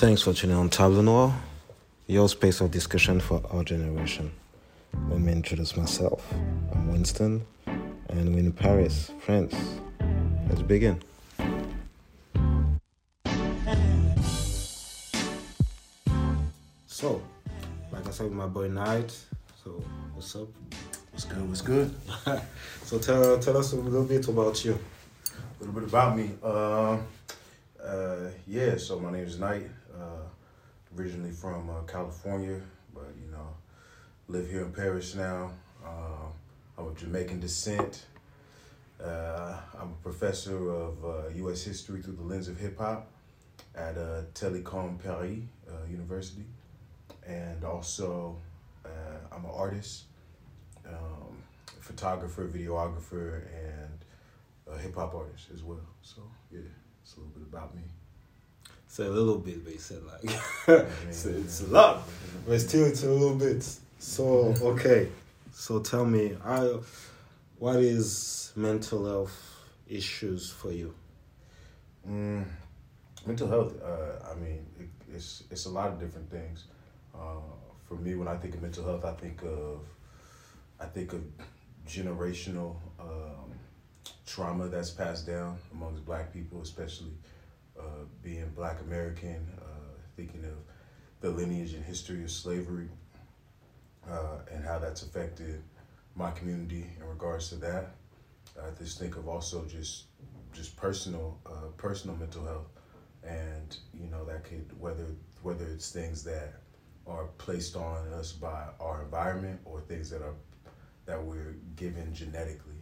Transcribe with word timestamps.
Thanks 0.00 0.22
for 0.22 0.32
tuning 0.32 0.56
on 0.56 0.70
Table 0.70 1.02
Noir, 1.02 1.34
your 2.06 2.26
space 2.30 2.62
of 2.62 2.70
discussion 2.70 3.20
for 3.20 3.42
our 3.50 3.62
generation. 3.62 4.32
Let 5.10 5.20
me 5.20 5.30
introduce 5.30 5.76
myself. 5.76 6.26
I'm 6.72 6.90
Winston, 6.90 7.44
and 7.66 8.34
we're 8.34 8.38
in 8.38 8.50
Paris, 8.50 9.12
France. 9.20 9.54
Let's 10.48 10.62
begin. 10.62 11.02
So, 16.86 17.20
like 17.92 18.06
I 18.06 18.10
said 18.10 18.24
with 18.24 18.32
my 18.32 18.46
boy 18.46 18.68
Knight, 18.68 19.14
so 19.62 19.84
what's 20.14 20.34
up? 20.34 20.48
What's 21.10 21.26
good? 21.26 21.46
What's 21.46 21.60
good? 21.60 21.94
So 22.86 22.98
tell 22.98 23.38
tell 23.38 23.58
us 23.58 23.74
a 23.74 23.76
little 23.76 24.04
bit 24.04 24.26
about 24.28 24.64
you. 24.64 24.78
A 25.26 25.62
little 25.62 25.78
bit 25.78 25.90
about 25.90 26.16
me. 26.16 26.30
Um, 26.42 27.06
uh, 27.84 28.30
yeah, 28.46 28.78
so 28.78 28.98
my 28.98 29.12
name 29.12 29.24
is 29.24 29.38
Knight. 29.38 29.66
Uh, 30.00 30.28
originally 30.98 31.30
from 31.30 31.68
uh, 31.70 31.82
California, 31.82 32.60
but 32.94 33.08
you 33.22 33.30
know, 33.30 33.54
live 34.28 34.48
here 34.48 34.62
in 34.62 34.72
Paris 34.72 35.14
now. 35.14 35.52
Uh, 35.84 36.26
I'm 36.78 36.86
of 36.86 36.96
Jamaican 36.96 37.40
descent. 37.40 38.06
Uh, 39.02 39.56
I'm 39.78 39.88
a 39.90 40.02
professor 40.02 40.70
of 40.70 41.04
uh, 41.04 41.28
U.S. 41.36 41.62
history 41.62 42.00
through 42.02 42.14
the 42.14 42.22
lens 42.22 42.48
of 42.48 42.58
hip 42.58 42.78
hop 42.78 43.10
at 43.74 43.96
uh, 43.98 44.22
Telecom 44.34 44.98
Paris 45.02 45.38
uh, 45.68 45.90
University, 45.90 46.44
and 47.26 47.62
also 47.62 48.36
uh, 48.84 48.88
I'm 49.32 49.44
an 49.44 49.50
artist, 49.54 50.04
um, 50.86 51.36
photographer, 51.80 52.46
videographer, 52.46 53.42
and 53.54 54.04
a 54.74 54.78
hip 54.78 54.94
hop 54.94 55.14
artist 55.14 55.48
as 55.54 55.62
well. 55.62 55.86
So 56.02 56.22
yeah, 56.50 56.60
it's 57.02 57.16
a 57.16 57.20
little 57.20 57.32
bit 57.34 57.42
about 57.42 57.74
me. 57.74 57.82
Say 58.90 59.06
a 59.06 59.08
little 59.08 59.38
bit, 59.38 59.62
but 59.62 59.72
you 59.72 59.78
said 59.78 60.02
like 60.02 60.24
Yeah, 60.68 60.84
it's, 61.06 61.60
a 61.60 61.66
lot, 61.68 62.02
but 62.44 62.60
still 62.60 62.86
it's 62.86 63.04
a 63.04 63.08
little 63.08 63.36
bit. 63.36 63.64
So 64.00 64.52
okay, 64.60 65.08
so 65.52 65.78
tell 65.78 66.04
me, 66.04 66.36
I, 66.44 66.76
what 67.60 67.76
is 67.76 68.52
mental 68.56 69.06
health 69.06 69.60
issues 69.88 70.50
for 70.50 70.72
you? 70.72 70.92
Mm, 72.04 72.44
mental 73.24 73.46
health. 73.46 73.80
Uh, 73.80 74.28
I 74.28 74.34
mean, 74.34 74.66
it, 74.80 74.88
it's 75.14 75.44
it's 75.52 75.66
a 75.66 75.70
lot 75.70 75.90
of 75.92 76.00
different 76.00 76.28
things. 76.28 76.64
Uh, 77.14 77.42
for 77.86 77.94
me, 77.94 78.16
when 78.16 78.26
I 78.26 78.36
think 78.38 78.56
of 78.56 78.62
mental 78.62 78.84
health, 78.84 79.04
I 79.04 79.12
think 79.12 79.40
of 79.44 79.82
I 80.80 80.86
think 80.86 81.12
of 81.12 81.22
generational 81.86 82.74
um, 82.98 83.54
trauma 84.26 84.66
that's 84.66 84.90
passed 84.90 85.28
down 85.28 85.58
amongst 85.72 86.04
Black 86.04 86.32
people, 86.32 86.60
especially 86.60 87.12
uh, 87.80 88.04
being 88.22 88.48
Black 88.54 88.80
American. 88.80 89.46
Uh, 89.60 89.70
thinking 90.20 90.44
of 90.44 90.58
the 91.20 91.30
lineage 91.30 91.72
and 91.72 91.84
history 91.84 92.22
of 92.22 92.30
slavery 92.30 92.88
uh, 94.08 94.38
and 94.52 94.64
how 94.64 94.78
that's 94.78 95.02
affected 95.02 95.62
my 96.14 96.30
community 96.32 96.86
in 96.98 97.06
regards 97.08 97.48
to 97.48 97.54
that. 97.56 97.94
I 98.58 98.70
just 98.78 98.98
think 98.98 99.16
of 99.16 99.28
also 99.28 99.64
just 99.64 100.04
just 100.52 100.76
personal 100.76 101.38
uh, 101.46 101.68
personal 101.76 102.16
mental 102.16 102.44
health, 102.44 102.68
and 103.22 103.76
you 103.94 104.08
know 104.08 104.24
that 104.24 104.44
could 104.44 104.78
whether 104.78 105.06
whether 105.42 105.66
it's 105.68 105.90
things 105.90 106.22
that 106.24 106.60
are 107.06 107.26
placed 107.38 107.76
on 107.76 108.12
us 108.12 108.32
by 108.32 108.64
our 108.78 109.02
environment 109.02 109.60
or 109.64 109.80
things 109.80 110.10
that 110.10 110.20
are 110.20 110.34
that 111.06 111.22
we're 111.22 111.56
given 111.76 112.12
genetically, 112.12 112.79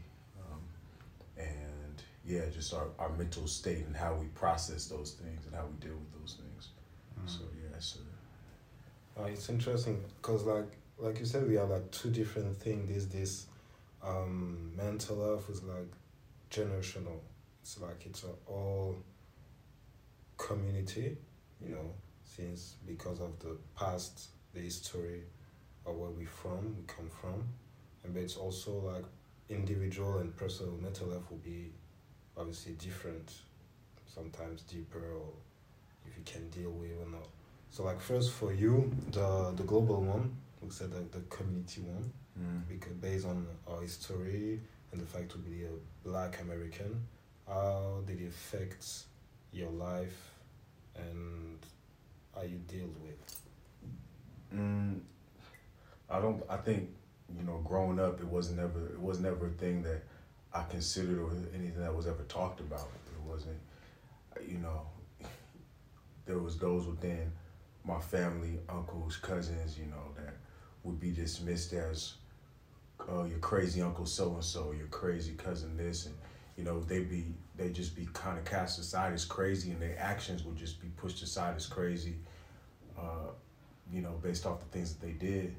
yeah, 2.29 2.43
just 2.53 2.75
our, 2.75 2.89
our 2.98 3.09
mental 3.17 3.47
state 3.47 3.87
and 3.87 3.97
how 3.97 4.15
we 4.15 4.27
process 4.29 4.87
those 4.87 5.12
things 5.12 5.47
and 5.47 5.55
how 5.55 5.65
we 5.67 5.87
deal 5.87 5.97
with 5.97 6.21
those 6.21 6.37
things. 6.37 6.69
So 7.27 7.41
yeah, 7.61 7.79
so 7.79 8.01
Uh, 9.19 9.25
it's 9.25 9.48
interesting 9.48 10.01
because, 10.20 10.45
like, 10.45 10.70
like 10.98 11.19
you 11.19 11.27
said, 11.27 11.48
we 11.48 11.57
have 11.57 11.70
like 11.70 11.91
two 11.91 12.11
different 12.11 12.57
things. 12.57 12.89
There's 12.89 13.09
this 13.09 13.47
um, 14.03 14.70
mental 14.77 15.25
health 15.25 15.51
is 15.51 15.63
like 15.64 15.91
generational. 16.51 17.19
It's 17.63 17.80
like 17.80 18.07
it's 18.07 18.25
all 18.47 18.97
community, 20.36 21.17
you 21.61 21.70
know, 21.75 21.91
since 22.25 22.77
because 22.86 23.20
of 23.20 23.39
the 23.41 23.57
past, 23.75 24.29
the 24.55 24.61
history 24.61 25.23
of 25.85 25.97
where 25.97 26.11
we 26.11 26.25
from, 26.25 26.77
we 26.77 26.85
come 26.86 27.11
from, 27.20 27.42
and 28.05 28.14
but 28.14 28.23
it's 28.23 28.36
also 28.36 28.73
like 28.95 29.05
individual 29.48 30.19
and 30.19 30.36
personal 30.36 30.75
mental 30.81 31.11
health 31.11 31.29
will 31.31 31.39
be 31.39 31.73
obviously 32.39 32.73
different, 32.73 33.33
sometimes 34.07 34.63
deeper 34.63 35.13
or 35.15 35.33
if 36.07 36.17
you 36.17 36.23
can 36.25 36.49
deal 36.51 36.71
with 36.71 36.93
or 37.01 37.11
not. 37.11 37.27
So 37.71 37.85
like 37.85 38.01
first 38.01 38.33
for 38.33 38.53
you, 38.53 38.91
the 39.13 39.53
the 39.57 39.63
global 39.65 40.01
one, 40.01 40.37
we 40.63 40.71
said 40.71 40.93
like 40.93 41.11
the 41.11 41.21
community 41.29 41.83
one, 41.83 42.13
mm. 42.41 42.63
because 42.69 42.93
based 42.95 43.27
on 43.27 43.47
our 43.69 43.83
history 43.83 44.61
and 44.93 45.01
the 45.01 45.07
fact 45.07 45.31
to 45.33 45.39
be 45.39 45.65
a 45.65 46.09
black 46.09 46.41
American, 46.41 47.07
how 47.47 48.03
did 48.07 48.21
it 48.21 48.29
affect 48.29 48.87
your 49.53 49.70
life 49.70 50.31
and 50.97 51.59
how 52.35 52.43
you 52.43 52.61
dealt 52.67 52.97
with? 53.03 53.41
Mm, 54.55 55.01
I 56.09 56.20
don't. 56.20 56.43
I 56.49 56.57
think 56.57 56.89
you 57.37 57.45
know, 57.45 57.61
growing 57.65 58.01
up, 58.01 58.20
it 58.20 58.29
was 58.29 58.51
never. 58.51 58.87
It 58.87 59.01
was 59.01 59.20
never 59.20 59.47
a 59.47 59.51
thing 59.51 59.83
that 59.83 60.03
I 60.53 60.64
considered 60.64 61.19
or 61.19 61.31
anything 61.55 61.81
that 61.81 61.95
was 61.95 62.07
ever 62.07 62.23
talked 62.25 62.61
about. 62.61 62.89
It 63.14 63.31
wasn't. 63.31 63.59
You 64.47 64.59
know, 64.59 64.83
there 66.27 66.39
was 66.39 66.59
those 66.59 66.86
within 66.86 67.33
my 67.85 68.01
family, 68.01 68.58
uncles, 68.69 69.17
cousins. 69.17 69.79
You 69.79 69.87
know, 69.87 70.13
that 70.17 70.35
would 70.85 71.01
be 71.01 71.11
dismissed 71.11 71.73
as, 71.73 72.14
"Oh, 73.08 73.25
your 73.25 73.39
crazy 73.39 73.83
uncle 73.83 74.07
so 74.07 74.35
and 74.35 74.45
so, 74.45 74.73
your 74.73 74.87
crazy 74.87 75.35
cousin 75.35 75.77
this," 75.77 76.07
and 76.07 76.14
you 76.57 76.64
know, 76.64 76.81
they'd 76.81 77.11
be 77.11 77.27
they 77.57 77.70
just 77.70 77.95
be 77.95 78.08
kind 78.13 78.39
of 78.39 78.45
cast 78.45 78.79
aside 78.79 79.13
as 79.13 79.25
crazy, 79.25 79.70
and 79.70 79.81
their 79.83 79.98
actions 79.98 80.45
would 80.45 80.57
just 80.57 80.81
be 80.81 80.89
pushed 80.89 81.23
aside 81.23 81.57
as 81.57 81.67
crazy. 81.67 82.17
Uh, 82.98 83.31
you 83.92 84.03
know, 84.03 84.19
based 84.23 84.47
off 84.47 84.61
the 84.61 84.67
things 84.67 84.95
that 84.95 85.05
they 85.05 85.13
did. 85.13 85.55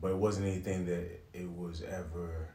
But 0.00 0.10
it 0.10 0.16
wasn't 0.16 0.48
anything 0.48 0.86
that 0.86 1.20
it 1.32 1.50
was 1.50 1.82
ever, 1.82 2.48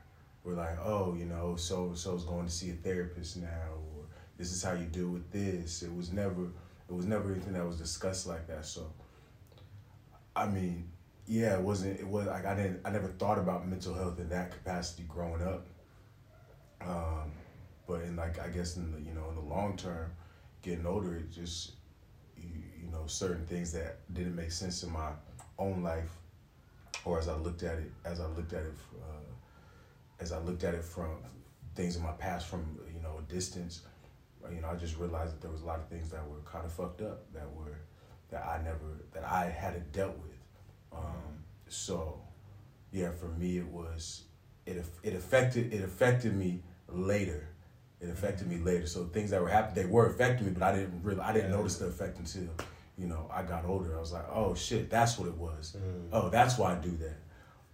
we're 0.43 0.53
like, 0.53 0.77
oh, 0.83 1.15
you 1.17 1.25
know, 1.25 1.55
so 1.55 1.87
and 1.87 1.97
so's 1.97 2.23
going 2.23 2.45
to 2.45 2.51
see 2.51 2.71
a 2.71 2.73
therapist 2.73 3.37
now, 3.37 3.71
or 3.95 4.05
this 4.37 4.51
is 4.51 4.63
how 4.63 4.73
you 4.73 4.85
deal 4.85 5.09
with 5.09 5.29
this. 5.31 5.83
It 5.83 5.93
was 5.93 6.11
never, 6.11 6.45
it 6.89 6.93
was 6.93 7.05
never 7.05 7.31
anything 7.31 7.53
that 7.53 7.65
was 7.65 7.77
discussed 7.77 8.27
like 8.27 8.47
that. 8.47 8.65
So, 8.65 8.91
I 10.35 10.47
mean, 10.47 10.89
yeah, 11.27 11.55
it 11.55 11.61
wasn't, 11.61 11.99
it 11.99 12.07
was 12.07 12.27
like, 12.27 12.45
I 12.45 12.55
didn't, 12.55 12.81
I 12.85 12.89
never 12.91 13.07
thought 13.07 13.37
about 13.37 13.67
mental 13.67 13.93
health 13.93 14.19
in 14.19 14.29
that 14.29 14.51
capacity 14.51 15.03
growing 15.07 15.43
up. 15.43 15.67
Um, 16.81 17.31
but 17.87 18.01
in 18.01 18.15
like, 18.15 18.39
I 18.39 18.47
guess 18.47 18.77
in 18.77 18.91
the, 18.91 18.99
you 18.99 19.13
know, 19.13 19.29
in 19.29 19.35
the 19.35 19.53
long 19.53 19.75
term, 19.75 20.11
getting 20.61 20.85
older, 20.85 21.15
it 21.15 21.31
just, 21.31 21.73
you, 22.37 22.61
you 22.81 22.91
know 22.91 23.03
certain 23.07 23.45
things 23.45 23.71
that 23.73 23.97
didn't 24.13 24.35
make 24.35 24.51
sense 24.51 24.83
in 24.83 24.91
my 24.91 25.09
own 25.57 25.83
life 25.83 26.09
or 27.05 27.19
as 27.19 27.27
I 27.27 27.35
looked 27.35 27.63
at 27.63 27.77
it 27.77 27.91
as 28.05 28.19
I 28.19 28.27
looked 28.27 28.53
at 28.53 28.63
it 28.63 28.73
uh, 29.01 29.18
as 30.19 30.31
I 30.31 30.39
looked 30.39 30.63
at 30.63 30.73
it 30.73 30.83
from 30.83 31.09
things 31.75 31.95
in 31.95 32.03
my 32.03 32.11
past 32.11 32.47
from 32.47 32.79
you 32.93 33.01
know 33.01 33.19
a 33.19 33.31
distance 33.31 33.81
you 34.53 34.61
know 34.61 34.69
I 34.69 34.75
just 34.75 34.97
realized 34.97 35.33
that 35.33 35.41
there 35.41 35.51
was 35.51 35.61
a 35.61 35.65
lot 35.65 35.79
of 35.79 35.87
things 35.87 36.09
that 36.09 36.27
were 36.27 36.39
kind 36.45 36.65
of 36.65 36.71
fucked 36.71 37.01
up 37.01 37.31
that 37.33 37.49
were 37.53 37.79
that 38.29 38.45
I 38.45 38.61
never 38.63 39.03
that 39.13 39.23
I 39.23 39.49
hadn't 39.49 39.91
dealt 39.91 40.17
with 40.17 40.37
um, 40.91 41.43
so 41.67 42.19
yeah 42.91 43.11
for 43.11 43.27
me 43.27 43.57
it 43.57 43.67
was 43.67 44.23
it 44.65 44.83
it 45.03 45.13
affected 45.13 45.73
it 45.73 45.83
affected 45.83 46.35
me 46.35 46.61
later 46.87 47.49
it 48.01 48.09
affected 48.09 48.47
me 48.47 48.57
later. 48.57 48.87
So 48.87 49.05
things 49.05 49.31
that 49.31 49.41
were 49.41 49.49
happening, 49.49 49.75
they 49.75 49.91
were 49.91 50.07
affecting 50.07 50.47
me, 50.47 50.53
but 50.53 50.63
I 50.63 50.73
didn't 50.73 51.03
really, 51.03 51.19
I 51.19 51.33
didn't 51.33 51.51
notice 51.51 51.77
the 51.77 51.87
effect 51.87 52.17
until, 52.17 52.47
you 52.97 53.07
know, 53.07 53.29
I 53.31 53.43
got 53.43 53.65
older. 53.65 53.95
I 53.97 53.99
was 53.99 54.13
like, 54.13 54.25
oh 54.31 54.55
shit, 54.55 54.89
that's 54.89 55.19
what 55.19 55.27
it 55.27 55.35
was. 55.35 55.75
Mm. 55.77 56.07
Oh, 56.13 56.29
that's 56.29 56.57
why 56.57 56.73
I 56.73 56.75
do 56.75 56.91
that. 56.97 57.17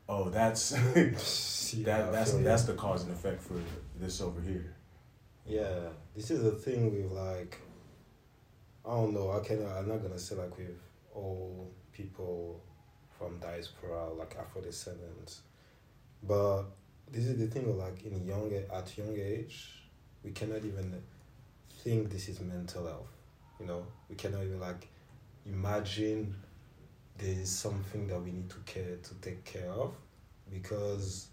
Oh, 0.08 0.30
that's 0.30 0.70
that, 0.94 1.16
that's 1.84 2.34
that's 2.34 2.64
the 2.64 2.74
cause 2.74 3.04
and 3.04 3.12
effect 3.12 3.42
for 3.42 3.56
this 4.00 4.22
over 4.22 4.40
here. 4.42 4.76
Yeah, 5.48 5.90
this 6.16 6.32
is 6.32 6.44
the 6.44 6.52
thing 6.52 6.94
with 6.94 7.12
like, 7.12 7.60
I 8.86 8.92
don't 8.92 9.14
know. 9.14 9.32
I 9.32 9.40
can 9.40 9.66
I'm 9.66 9.88
not 9.88 10.02
gonna 10.04 10.20
say 10.20 10.36
like 10.36 10.56
with 10.58 10.78
all 11.14 11.72
people 11.92 12.62
from 13.18 13.40
diaspora 13.40 14.14
like 14.14 14.36
Afro 14.40 14.62
descendants, 14.62 15.42
but 16.22 16.64
this 17.12 17.26
is 17.26 17.38
the 17.38 17.48
thing 17.48 17.68
of 17.70 17.76
like 17.78 18.04
in 18.06 18.26
young 18.26 18.52
at 18.72 18.98
young 18.98 19.18
age, 19.18 19.88
we 20.24 20.32
cannot 20.32 20.64
even 20.66 21.02
think 21.84 22.12
this 22.12 22.30
is 22.30 22.40
mental 22.42 22.86
health. 22.86 23.08
You 23.60 23.66
know, 23.66 23.88
we 24.10 24.16
cannot 24.16 24.44
even 24.44 24.60
like 24.60 24.88
imagine 25.46 26.36
there 27.18 27.32
is 27.42 27.50
something 27.50 28.08
that 28.08 28.20
we 28.22 28.32
need 28.32 28.50
to 28.50 28.58
care 28.66 28.98
to 29.02 29.14
take 29.22 29.44
care 29.46 29.70
of 29.72 29.94
because 30.52 31.28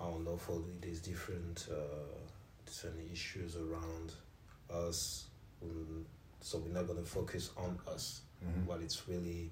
I 0.00 0.04
don't 0.04 0.24
know 0.24 0.36
for 0.36 0.60
there's 0.80 1.00
different 1.00 1.66
uh, 1.70 2.18
different 2.66 2.96
issues 3.12 3.56
around 3.56 4.12
us. 4.70 5.26
Um, 5.62 6.04
so 6.40 6.58
we're 6.58 6.74
not 6.74 6.86
gonna 6.86 7.02
focus 7.02 7.50
on 7.56 7.78
us 7.88 8.20
Mhm. 8.44 8.66
what 8.66 8.80
it's 8.82 9.08
really 9.08 9.50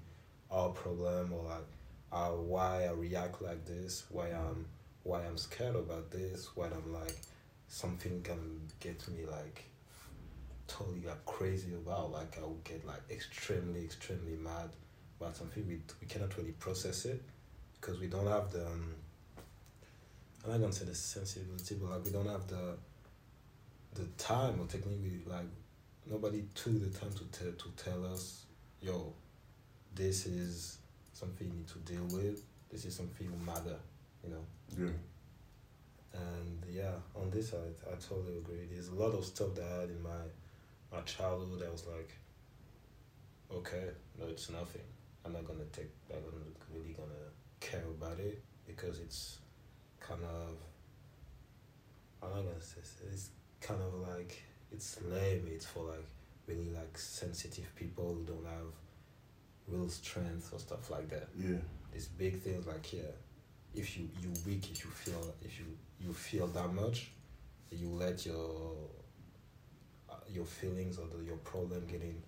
our 0.51 0.69
problem 0.69 1.33
or 1.33 1.43
like 1.45 1.65
uh, 2.11 2.29
why 2.29 2.85
I 2.85 2.91
react 2.91 3.41
like 3.41 3.65
this, 3.65 4.03
why 4.09 4.27
I'm 4.29 4.67
why 5.03 5.25
I'm 5.25 5.37
scared 5.37 5.75
about 5.75 6.11
this, 6.11 6.55
why 6.55 6.67
I'm 6.67 6.93
like 6.93 7.17
something 7.67 8.21
can 8.21 8.69
get 8.79 9.07
me 9.07 9.25
like 9.25 9.63
totally 10.67 11.01
like 11.01 11.25
crazy 11.25 11.73
about 11.73 12.11
like 12.11 12.37
I 12.37 12.41
will 12.41 12.59
get 12.63 12.85
like 12.85 13.01
extremely 13.09 13.83
extremely 13.83 14.35
mad 14.37 14.69
about 15.23 15.37
something 15.37 15.65
we 15.67 15.79
we 16.01 16.07
cannot 16.07 16.35
really 16.37 16.51
process 16.51 17.05
it 17.05 17.21
because 17.79 17.99
we 17.99 18.07
don't 18.07 18.27
have 18.27 18.51
the 18.51 18.65
um, 18.65 18.93
I'm 20.45 20.51
not 20.51 20.61
gonna 20.61 20.73
say 20.73 20.85
the 20.85 20.95
sensibility 20.95 21.75
but 21.81 21.91
like 21.91 22.05
we 22.05 22.11
don't 22.11 22.27
have 22.27 22.47
the 22.47 22.75
the 23.95 24.05
time 24.17 24.59
or 24.59 24.65
technically 24.65 25.21
like 25.25 25.45
nobody 26.09 26.43
took 26.53 26.73
the 26.81 26.99
time 26.99 27.11
to 27.13 27.23
tell 27.37 27.51
to 27.51 27.83
tell 27.83 28.05
us 28.05 28.45
yo 28.81 29.13
this 29.95 30.25
is 30.25 30.77
something 31.13 31.47
you 31.47 31.53
need 31.53 31.67
to 31.67 31.79
deal 31.79 32.03
with 32.17 32.43
this 32.69 32.85
is 32.85 32.95
something 32.95 33.29
will 33.31 33.53
matter 33.53 33.77
you 34.23 34.31
know? 34.31 34.45
Yeah. 34.77 36.19
and 36.19 36.63
yeah 36.69 36.95
on 37.15 37.29
this 37.29 37.51
side 37.51 37.75
i 37.87 37.95
totally 37.95 38.37
agree. 38.37 38.67
There's 38.71 38.89
a 38.89 38.95
lot 38.95 39.13
of 39.13 39.23
stuff 39.23 39.55
that 39.55 39.63
i 39.63 39.81
had 39.81 39.89
in 39.89 40.01
my 40.03 40.23
my 40.91 41.01
childhood 41.01 41.59
that 41.59 41.71
was 41.71 41.85
like 41.85 42.11
okay 43.55 43.89
no 44.19 44.25
it's 44.25 44.49
nothing 44.49 44.81
i'm 45.25 45.33
not 45.33 45.45
gonna 45.45 45.65
take 45.71 45.89
i'm 46.09 46.21
not 46.21 46.33
really 46.73 46.93
gonna 46.93 47.29
care 47.59 47.85
about 47.97 48.19
it 48.19 48.41
because 48.67 48.99
it's 48.99 49.39
kind 49.99 50.21
of 50.23 50.57
i'm 52.21 52.29
not 52.29 52.43
gonna 52.43 52.61
say 52.61 52.79
it's 53.11 53.29
kind 53.61 53.81
of 53.81 53.93
like 54.09 54.43
it's 54.73 54.99
lame. 55.03 55.47
It's 55.49 55.65
for 55.65 55.83
like 55.83 56.05
really 56.47 56.69
like 56.71 56.97
sensitive 56.97 57.73
people 57.75 58.15
who 58.15 58.33
don't 58.33 58.45
have 58.45 58.73
real 59.67 59.87
strength 59.87 60.49
or 60.51 60.59
stuff 60.59 60.89
like 60.89 61.09
that. 61.09 61.29
Yeah. 61.37 61.57
these 61.93 62.07
big 62.07 62.41
things 62.41 62.65
like 62.67 62.91
yeah 62.91 63.13
if 63.73 63.97
you 63.97 64.09
you 64.21 64.29
weak 64.45 64.69
if 64.71 64.83
you 64.83 64.91
feel 64.91 65.33
if 65.41 65.59
you 65.59 65.65
you 65.99 66.13
feel 66.13 66.47
that 66.47 66.73
much 66.73 67.11
you 67.71 67.87
let 67.87 68.25
your 68.25 68.75
uh, 70.09 70.15
your 70.29 70.45
feelings 70.45 70.97
or 70.99 71.07
the, 71.07 71.23
your 71.23 71.37
problem 71.37 71.83
getting 71.87 72.21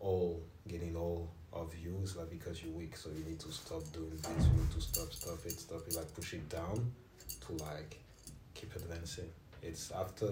all 0.00 0.40
getting 0.68 0.96
all 0.96 1.28
of 1.54 1.72
you 1.82 1.96
it's 2.02 2.16
like 2.16 2.30
because 2.30 2.62
you're 2.62 2.72
weak 2.72 2.96
so 2.96 3.10
you 3.10 3.24
need 3.24 3.38
to 3.38 3.50
stop 3.52 3.82
doing 3.92 4.10
this 4.10 4.46
you 4.46 4.52
need 4.52 4.70
to 4.70 4.80
stop 4.80 5.12
stop 5.12 5.38
it 5.44 5.52
stop 5.52 5.80
it 5.86 5.94
like 5.94 6.12
push 6.14 6.34
it 6.34 6.48
down 6.48 6.92
to 7.46 7.52
like 7.64 7.96
keep 8.54 8.74
advancing 8.74 9.28
it's 9.62 9.90
after 9.92 10.26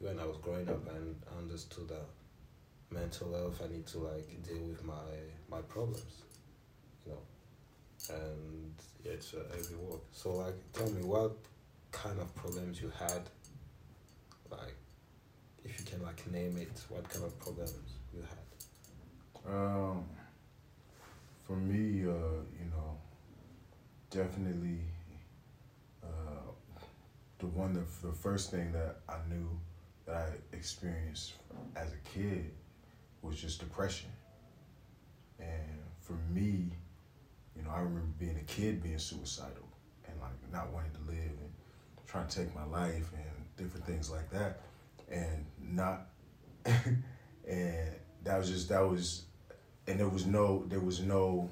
when 0.00 0.18
i 0.18 0.24
was 0.24 0.36
growing 0.38 0.68
up 0.68 0.86
and 0.94 1.16
understood 1.38 1.88
that 1.88 2.06
mental 2.90 3.32
health 3.32 3.60
i 3.64 3.72
need 3.72 3.86
to 3.86 3.98
like 3.98 4.28
deal 4.46 4.62
with 4.62 4.84
my 4.84 4.94
my 5.50 5.60
problems 5.62 6.22
you 7.04 7.12
know 7.12 7.18
and 8.10 8.72
yeah, 9.04 9.12
it's 9.12 9.34
a 9.34 9.38
heavy 9.54 9.74
work. 9.74 10.00
So 10.12 10.34
like, 10.36 10.54
tell 10.72 10.88
me 10.90 11.02
what 11.02 11.32
kind 11.92 12.18
of 12.20 12.34
problems 12.34 12.80
you 12.80 12.92
had, 12.98 13.22
like, 14.50 14.74
if 15.64 15.78
you 15.78 15.84
can 15.84 16.02
like 16.02 16.30
name 16.30 16.56
it, 16.56 16.82
what 16.88 17.08
kind 17.08 17.24
of 17.24 17.38
problems 17.38 17.92
you 18.14 18.22
had. 18.22 19.54
Um, 19.54 20.04
for 21.48 21.56
me, 21.56 22.02
uh, 22.02 22.44
you 22.60 22.68
know, 22.70 22.98
definitely, 24.10 24.80
uh, 26.04 26.50
the 27.38 27.46
one 27.46 27.72
that 27.72 27.86
the 28.02 28.12
first 28.12 28.50
thing 28.50 28.70
that 28.72 28.96
I 29.08 29.16
knew 29.30 29.48
that 30.04 30.16
I 30.16 30.56
experienced 30.56 31.32
as 31.74 31.88
a 31.88 32.18
kid 32.18 32.50
was 33.22 33.40
just 33.40 33.60
depression, 33.60 34.10
and 35.40 35.80
for 36.00 36.18
me, 36.30 36.66
you 37.56 37.62
know, 37.62 37.70
I 37.70 37.78
remember 37.78 38.12
being 38.18 38.36
a 38.36 38.44
kid 38.44 38.82
being 38.82 38.98
suicidal 38.98 39.68
and 40.06 40.20
like 40.20 40.52
not 40.52 40.70
wanting 40.70 40.92
to 40.92 41.10
live 41.10 41.16
and 41.16 41.50
trying 42.06 42.28
to 42.28 42.44
take 42.44 42.54
my 42.54 42.64
life 42.66 43.10
and 43.14 43.46
different 43.56 43.86
things 43.86 44.10
like 44.10 44.30
that, 44.32 44.60
and 45.10 45.46
not, 45.62 46.08
and 46.66 47.94
that 48.24 48.38
was 48.38 48.50
just 48.50 48.68
that 48.68 48.86
was 48.86 49.22
and 49.88 49.98
there 49.98 50.08
was 50.08 50.26
no 50.26 50.64
there 50.68 50.80
was 50.80 51.00
no 51.00 51.48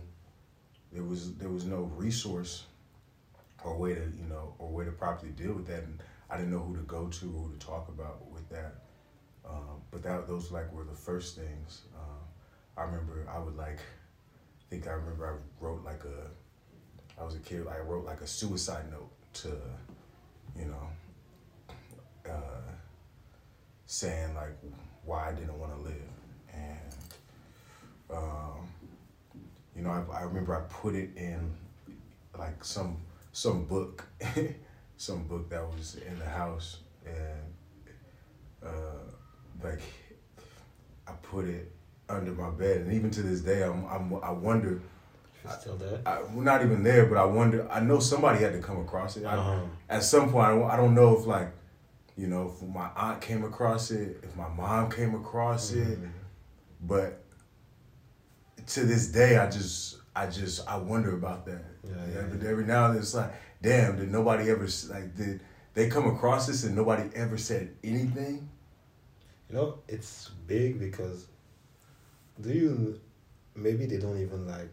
there 0.92 1.02
was 1.02 1.34
there 1.36 1.48
was 1.48 1.64
no 1.64 1.90
resource 1.96 2.64
or 3.64 3.76
way 3.76 3.94
to 3.94 4.00
you 4.00 4.28
know 4.28 4.54
or 4.58 4.68
way 4.68 4.84
to 4.84 4.92
properly 4.92 5.32
deal 5.32 5.54
with 5.54 5.66
that. 5.66 5.82
And 5.82 6.00
I 6.30 6.36
didn't 6.36 6.52
know 6.52 6.60
who 6.60 6.76
to 6.76 6.82
go 6.82 7.08
to 7.08 7.26
or 7.26 7.48
who 7.48 7.52
to 7.52 7.66
talk 7.66 7.88
about 7.88 8.30
with 8.30 8.48
that. 8.50 8.74
Um, 9.48 9.80
but 9.90 10.02
that 10.02 10.28
those 10.28 10.52
like 10.52 10.72
were 10.72 10.84
the 10.84 10.94
first 10.94 11.36
things. 11.36 11.82
Um, 11.96 12.20
I 12.76 12.82
remember 12.82 13.26
I 13.32 13.38
would 13.38 13.56
like 13.56 13.78
I 13.78 14.64
think 14.70 14.86
I 14.86 14.92
remember 14.92 15.26
I 15.26 15.64
wrote 15.64 15.82
like 15.84 16.04
a 16.04 17.20
I 17.20 17.24
was 17.24 17.34
a 17.34 17.40
kid 17.40 17.66
I 17.66 17.78
wrote 17.78 18.04
like 18.04 18.20
a 18.20 18.26
suicide 18.26 18.84
note 18.90 19.10
to 19.34 19.48
you 20.58 20.66
know 20.66 22.30
uh, 22.30 22.70
saying 23.86 24.34
like 24.34 24.56
why 25.04 25.30
I 25.30 25.32
didn't 25.32 25.58
want 25.58 25.74
to 25.74 25.82
live. 25.82 26.10
And 26.52 26.85
um, 28.10 28.68
you 29.74 29.82
know, 29.82 29.90
I, 29.90 30.18
I 30.18 30.22
remember 30.22 30.54
I 30.56 30.60
put 30.72 30.94
it 30.94 31.10
in 31.16 31.52
like 32.38 32.64
some 32.64 32.98
some 33.32 33.64
book, 33.64 34.04
some 34.96 35.24
book 35.24 35.48
that 35.50 35.62
was 35.66 35.96
in 35.96 36.18
the 36.18 36.24
house, 36.24 36.78
and 37.04 37.54
uh, 38.64 39.12
like 39.62 39.80
I 41.06 41.12
put 41.22 41.46
it 41.46 41.70
under 42.08 42.32
my 42.32 42.50
bed, 42.50 42.82
and 42.82 42.92
even 42.92 43.10
to 43.10 43.22
this 43.22 43.40
day, 43.40 43.62
I'm, 43.62 43.84
I'm 43.86 44.14
I 44.22 44.30
wonder. 44.30 44.80
Still 45.60 45.76
there. 45.76 46.00
I, 46.04 46.22
we're 46.34 46.42
not 46.42 46.64
even 46.64 46.82
there, 46.82 47.06
but 47.06 47.18
I 47.18 47.24
wonder. 47.24 47.70
I 47.70 47.78
know 47.78 48.00
somebody 48.00 48.40
had 48.42 48.52
to 48.54 48.58
come 48.58 48.80
across 48.80 49.16
it. 49.16 49.24
I, 49.24 49.36
Uh-huh. 49.36 49.60
At 49.88 50.02
some 50.02 50.30
point, 50.32 50.44
I 50.44 50.50
don't, 50.50 50.70
I 50.70 50.76
don't 50.76 50.94
know 50.94 51.16
if 51.16 51.24
like, 51.24 51.52
you 52.16 52.26
know, 52.26 52.52
if 52.52 52.68
my 52.68 52.88
aunt 52.96 53.20
came 53.20 53.44
across 53.44 53.92
it, 53.92 54.18
if 54.24 54.34
my 54.36 54.48
mom 54.48 54.90
came 54.90 55.14
across 55.14 55.70
it, 55.70 56.00
Mhm. 56.02 56.10
but 56.80 57.22
to 58.66 58.84
this 58.84 59.08
day 59.08 59.36
i 59.36 59.48
just 59.48 59.98
i 60.14 60.26
just 60.26 60.66
i 60.68 60.76
wonder 60.76 61.14
about 61.14 61.44
that 61.46 61.64
Yeah, 61.84 61.94
yeah, 62.14 62.22
But 62.30 62.42
yeah. 62.42 62.48
every 62.50 62.64
now 62.64 62.86
and 62.86 62.94
then 62.94 63.02
it's 63.02 63.14
like 63.14 63.32
damn 63.62 63.96
did 63.96 64.10
nobody 64.10 64.50
ever 64.50 64.66
like 64.88 65.14
did 65.16 65.40
they 65.74 65.88
come 65.88 66.06
across 66.08 66.46
this 66.46 66.64
and 66.64 66.74
nobody 66.74 67.08
ever 67.14 67.36
said 67.38 67.70
anything 67.84 68.48
You 69.48 69.56
know, 69.56 69.78
it's 69.88 70.30
big 70.46 70.78
because 70.80 71.26
do 72.40 72.50
you 72.50 73.00
maybe 73.54 73.86
they 73.86 73.98
don't 73.98 74.20
even 74.20 74.46
like 74.46 74.68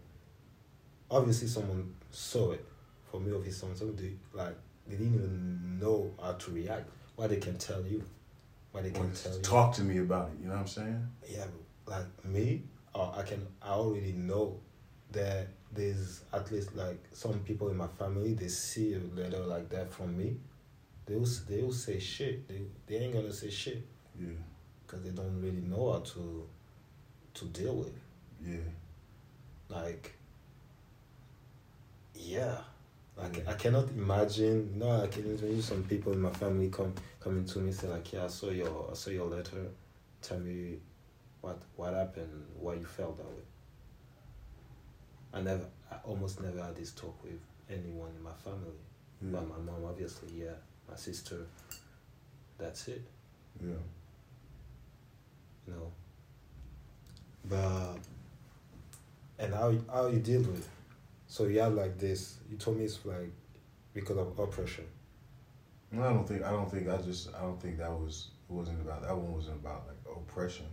obviously 1.11 1.47
someone 1.47 1.93
saw 2.11 2.51
it. 2.51 2.65
For 3.11 3.19
me 3.19 3.31
obviously 3.33 3.59
someone 3.59 3.77
someone 3.77 3.95
they 3.97 4.13
like 4.33 4.55
they 4.87 4.95
didn't 4.95 5.13
even 5.15 5.79
know 5.79 6.11
how 6.21 6.33
to 6.33 6.51
react. 6.51 6.89
Why 7.15 7.27
they 7.27 7.37
can 7.37 7.57
tell 7.57 7.83
you. 7.85 8.03
Why 8.71 8.81
they 8.81 8.89
can 8.91 9.11
tell 9.13 9.35
you. 9.35 9.41
talk 9.41 9.73
to 9.75 9.83
me 9.83 9.99
about 9.99 10.29
it 10.29 10.35
you 10.41 10.47
know 10.47 10.53
what 10.55 10.61
i'm 10.61 10.67
saying 10.67 11.07
Yeah, 11.29 11.45
like 11.85 12.07
me, 12.25 12.63
uh, 12.95 13.11
I 13.11 13.23
can 13.23 13.45
I 13.61 13.71
already 13.71 14.13
know 14.13 14.59
that 15.11 15.47
there's 15.71 16.21
at 16.31 16.51
least 16.51 16.75
like 16.75 16.99
some 17.11 17.39
people 17.39 17.69
in 17.69 17.77
my 17.77 17.87
family 17.87 18.33
they 18.33 18.47
see 18.47 18.93
a 18.93 18.99
letter 19.19 19.39
like 19.39 19.69
that 19.69 19.91
from 19.91 20.17
me, 20.17 20.37
they 21.05 21.15
will 21.15 21.27
they 21.49 21.61
will 21.61 21.73
say 21.73 21.99
shit. 21.99 22.47
They 22.47 22.61
they 22.87 22.97
ain't 23.03 23.13
gonna 23.13 23.33
say 23.33 23.49
shit 23.49 23.83
yeah 24.19 24.27
because 24.85 25.03
they 25.03 25.09
don't 25.11 25.41
really 25.41 25.61
know 25.61 25.93
how 25.93 25.99
to 25.99 26.47
to 27.33 27.45
deal 27.45 27.75
with. 27.75 27.93
yeah 28.45 28.57
Like, 29.69 30.13
yeah, 32.15 32.57
like 33.17 33.37
Yeah. 33.37 33.51
I 33.51 33.53
cannot 33.55 33.89
imagine. 33.89 34.71
You 34.73 34.79
know, 34.79 35.01
I 35.01 35.07
can 35.07 35.25
imagine 35.25 35.61
some 35.61 35.83
people 35.83 36.13
in 36.13 36.21
my 36.21 36.31
family 36.31 36.69
come 36.69 36.93
coming 37.19 37.45
to 37.45 37.59
me 37.59 37.71
say 37.71 37.87
like, 37.87 38.13
yeah, 38.13 38.25
I 38.25 38.27
saw 38.27 38.49
your 38.49 38.89
I 38.91 38.93
saw 38.95 39.09
your 39.11 39.25
letter. 39.25 39.67
Tell 40.21 40.39
me 40.39 40.79
what 41.43 41.59
what 41.75 41.93
happened, 41.93 42.45
why 42.59 42.73
you 42.75 42.85
felt 42.85 43.17
that 43.17 43.25
way. 43.27 43.45
I 45.33 45.41
never, 45.41 45.65
I 45.91 45.95
almost 46.05 46.41
never 46.41 46.61
had 46.63 46.75
this 46.75 46.91
talk 46.91 47.17
with 47.23 47.39
anyone 47.69 48.11
in 48.17 48.23
my 48.23 48.37
family. 48.43 48.79
yeah 49.21 49.29
But 49.33 49.49
my 49.49 49.57
mom, 49.57 49.85
obviously, 49.85 50.29
yeah. 50.45 50.57
My 50.89 50.95
sister, 50.95 51.39
that's 52.57 52.87
it. 52.87 53.03
yeah 53.61 53.81
you 55.67 55.73
know. 55.73 55.91
But 57.45 57.97
and 59.39 59.53
how 59.53 59.73
how 59.91 60.07
you 60.07 60.19
deal 60.19 60.41
with 60.41 60.59
it. 60.59 60.67
So 61.27 61.45
you 61.45 61.59
have 61.59 61.73
like 61.73 61.97
this. 61.97 62.37
You 62.49 62.57
told 62.57 62.77
me 62.77 62.85
it's 62.85 62.99
like 63.05 63.31
because 63.93 64.17
of 64.17 64.37
oppression. 64.39 64.85
No, 65.91 66.03
I 66.03 66.13
don't 66.13 66.27
think 66.27 66.43
I 66.43 66.51
don't 66.51 66.71
think 66.71 66.89
I 66.89 66.97
just 66.97 67.29
I 67.35 67.41
don't 67.41 67.61
think 67.61 67.77
that 67.77 67.91
was 67.91 68.29
it 68.49 68.53
wasn't 68.53 68.81
about 68.81 69.01
that 69.03 69.15
one 69.15 69.33
wasn't 69.33 69.55
about 69.55 69.83
like 69.87 70.15
oppression 70.17 70.65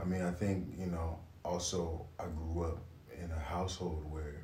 I 0.00 0.04
mean, 0.04 0.22
I 0.22 0.30
think 0.30 0.74
you 0.78 0.86
know. 0.86 1.18
Also, 1.44 2.06
I 2.18 2.24
grew 2.24 2.64
up 2.64 2.78
in 3.22 3.30
a 3.30 3.38
household 3.38 4.02
where, 4.10 4.40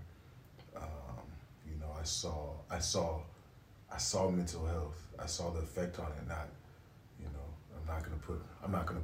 um, 0.76 1.24
you 1.66 1.80
know, 1.80 1.90
I 1.98 2.02
saw, 2.04 2.52
I 2.70 2.78
saw, 2.78 3.22
I 3.90 3.96
saw 3.96 4.30
mental 4.30 4.66
health. 4.66 5.00
I 5.18 5.24
saw 5.24 5.50
the 5.50 5.60
effect 5.60 5.98
on 5.98 6.12
it. 6.12 6.28
Not, 6.28 6.48
you 7.18 7.24
know, 7.26 7.48
I'm 7.74 7.86
not 7.86 8.04
gonna 8.04 8.18
put, 8.18 8.42
I'm 8.62 8.70
not 8.70 8.84
gonna, 8.84 9.00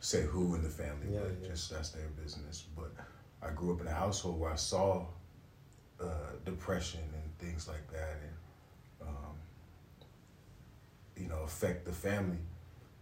say 0.00 0.22
who 0.22 0.54
in 0.54 0.62
the 0.62 0.68
family, 0.68 1.12
Yeah, 1.12 1.20
but 1.20 1.36
yeah. 1.42 1.48
just 1.48 1.70
that's 1.70 1.90
their 1.90 2.08
business. 2.22 2.64
But 2.76 2.90
I 3.42 3.50
grew 3.52 3.72
up 3.74 3.80
in 3.80 3.86
a 3.86 3.92
household 3.94 4.38
where 4.40 4.50
I 4.52 4.56
saw 4.56 5.06
uh, 6.00 6.06
depression 6.44 7.00
and 7.00 7.38
things 7.38 7.68
like 7.68 7.90
that, 7.92 8.16
and 8.22 9.08
um, 9.08 9.34
you 11.16 11.28
know, 11.28 11.42
affect 11.44 11.84
the 11.84 11.92
family. 11.92 12.38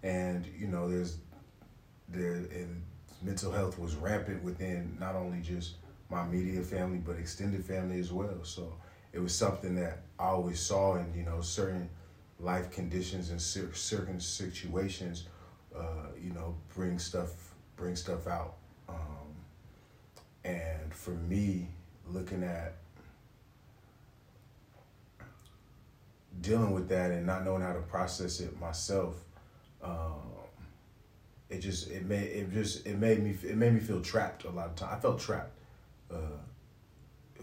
And 0.02 0.46
you 0.58 0.68
know, 0.68 0.88
there's 0.90 1.18
there 2.08 2.34
and 2.34 2.82
mental 3.22 3.52
health 3.52 3.78
was 3.78 3.96
rampant 3.96 4.42
within 4.42 4.96
not 5.00 5.14
only 5.14 5.40
just 5.40 5.76
my 6.10 6.24
immediate 6.24 6.64
family 6.64 6.98
but 6.98 7.16
extended 7.16 7.64
family 7.64 7.98
as 7.98 8.12
well. 8.12 8.44
So 8.44 8.72
it 9.12 9.18
was 9.18 9.34
something 9.34 9.74
that 9.76 10.02
I 10.18 10.26
always 10.26 10.60
saw, 10.60 10.94
and 10.94 11.14
you 11.14 11.24
know, 11.24 11.40
certain 11.40 11.88
life 12.38 12.70
conditions 12.70 13.30
and 13.30 13.40
certain 13.40 14.20
situations, 14.20 15.24
uh, 15.74 16.08
you 16.22 16.32
know, 16.32 16.54
bring 16.74 16.98
stuff 16.98 17.54
bring 17.76 17.96
stuff 17.96 18.26
out. 18.26 18.54
Um, 18.88 19.34
and 20.44 20.94
for 20.94 21.10
me, 21.10 21.68
looking 22.06 22.42
at 22.42 22.76
dealing 26.40 26.72
with 26.72 26.88
that 26.88 27.10
and 27.10 27.26
not 27.26 27.44
knowing 27.44 27.62
how 27.62 27.72
to 27.72 27.80
process 27.80 28.40
it 28.40 28.58
myself, 28.60 29.24
um, 29.82 30.20
it 31.48 31.60
just 31.60 31.88
it 31.90 32.04
made 32.04 32.24
it 32.24 32.52
just 32.52 32.86
it 32.86 32.98
made 32.98 33.22
me 33.22 33.36
it 33.42 33.56
made 33.56 33.72
me 33.72 33.80
feel 33.80 34.00
trapped 34.00 34.44
a 34.44 34.50
lot 34.50 34.66
of 34.66 34.76
time. 34.76 34.96
I 34.96 35.00
felt 35.00 35.20
trapped, 35.20 35.52
uh, 36.12 36.38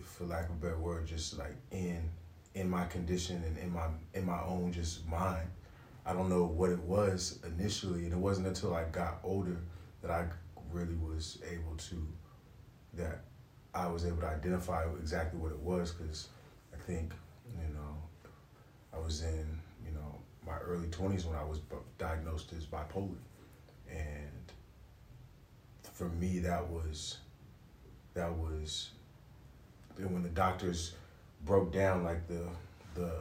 for 0.03 0.25
lack 0.25 0.49
of 0.49 0.51
a 0.51 0.59
better 0.59 0.77
word, 0.77 1.07
just 1.07 1.37
like 1.37 1.55
in 1.71 2.09
in 2.55 2.69
my 2.69 2.85
condition 2.85 3.43
and 3.45 3.57
in 3.57 3.71
my 3.71 3.87
in 4.13 4.25
my 4.25 4.41
own 4.43 4.71
just 4.71 5.07
mind. 5.07 5.47
I 6.05 6.11
don't 6.11 6.27
know 6.27 6.43
what 6.43 6.69
it 6.69 6.79
was 6.79 7.39
initially, 7.45 8.03
and 8.03 8.11
it 8.11 8.17
wasn't 8.17 8.47
until 8.47 8.75
I 8.75 8.83
got 8.85 9.19
older 9.23 9.57
that 10.01 10.11
I 10.11 10.25
really 10.71 10.95
was 10.95 11.39
able 11.49 11.77
to 11.77 12.07
that 12.95 13.21
I 13.73 13.87
was 13.87 14.05
able 14.05 14.17
to 14.17 14.27
identify 14.27 14.85
exactly 14.99 15.39
what 15.39 15.51
it 15.51 15.59
was 15.59 15.91
because 15.91 16.27
I 16.73 16.77
think 16.77 17.13
you 17.57 17.73
know 17.73 17.97
I 18.93 18.99
was 18.99 19.21
in 19.21 19.59
you 19.85 19.91
know 19.91 20.19
my 20.45 20.57
early 20.57 20.87
twenties 20.89 21.25
when 21.25 21.37
I 21.37 21.43
was 21.43 21.61
diagnosed 21.97 22.51
as 22.57 22.65
bipolar, 22.65 23.15
and 23.93 24.51
for 25.93 26.09
me 26.09 26.39
that 26.39 26.67
was 26.67 27.17
that 28.13 28.31
was 28.33 28.89
and 29.97 30.11
when 30.11 30.23
the 30.23 30.29
doctors 30.29 30.93
broke 31.45 31.71
down 31.71 32.03
like 32.03 32.27
the 32.27 32.47
the 32.95 33.11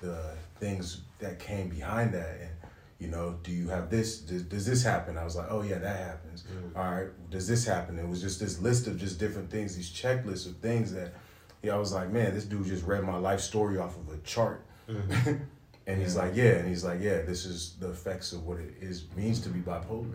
the 0.00 0.22
things 0.60 1.00
that 1.18 1.38
came 1.38 1.68
behind 1.68 2.12
that 2.14 2.36
and 2.40 2.50
you 2.98 3.08
know 3.08 3.36
do 3.42 3.52
you 3.52 3.68
have 3.68 3.90
this? 3.90 4.18
Does, 4.18 4.42
does 4.42 4.66
this 4.66 4.82
happen? 4.82 5.16
I 5.16 5.24
was 5.24 5.36
like 5.36 5.46
oh 5.50 5.62
yeah 5.62 5.78
that 5.78 5.96
happens. 5.96 6.44
Mm. 6.44 6.76
all 6.78 6.90
right 6.92 7.30
does 7.30 7.46
this 7.48 7.64
happen? 7.64 7.98
It 7.98 8.08
was 8.08 8.20
just 8.20 8.40
this 8.40 8.60
list 8.60 8.86
of 8.86 8.98
just 8.98 9.18
different 9.18 9.50
things 9.50 9.76
these 9.76 9.90
checklists 9.90 10.46
of 10.46 10.56
things 10.58 10.92
that 10.92 11.14
yeah 11.62 11.74
i 11.74 11.78
was 11.78 11.92
like 11.92 12.10
man 12.10 12.34
this 12.34 12.44
dude 12.44 12.66
just 12.66 12.84
read 12.84 13.02
my 13.02 13.16
life 13.16 13.40
story 13.40 13.78
off 13.78 13.96
of 13.96 14.12
a 14.12 14.18
chart. 14.18 14.64
Mhm. 14.88 15.40
and 15.88 16.00
he's 16.00 16.14
Yeah. 16.14 16.22
like 16.22 16.36
yeah 16.36 16.52
and 16.60 16.68
he's 16.68 16.84
like 16.84 17.00
yeah 17.00 17.22
this 17.22 17.44
is 17.44 17.74
the 17.80 17.90
effects 17.90 18.32
of 18.32 18.46
what 18.46 18.58
it 18.60 18.74
is 18.80 19.06
means 19.16 19.40
to 19.40 19.48
be 19.48 19.58
bipolar. 19.60 20.12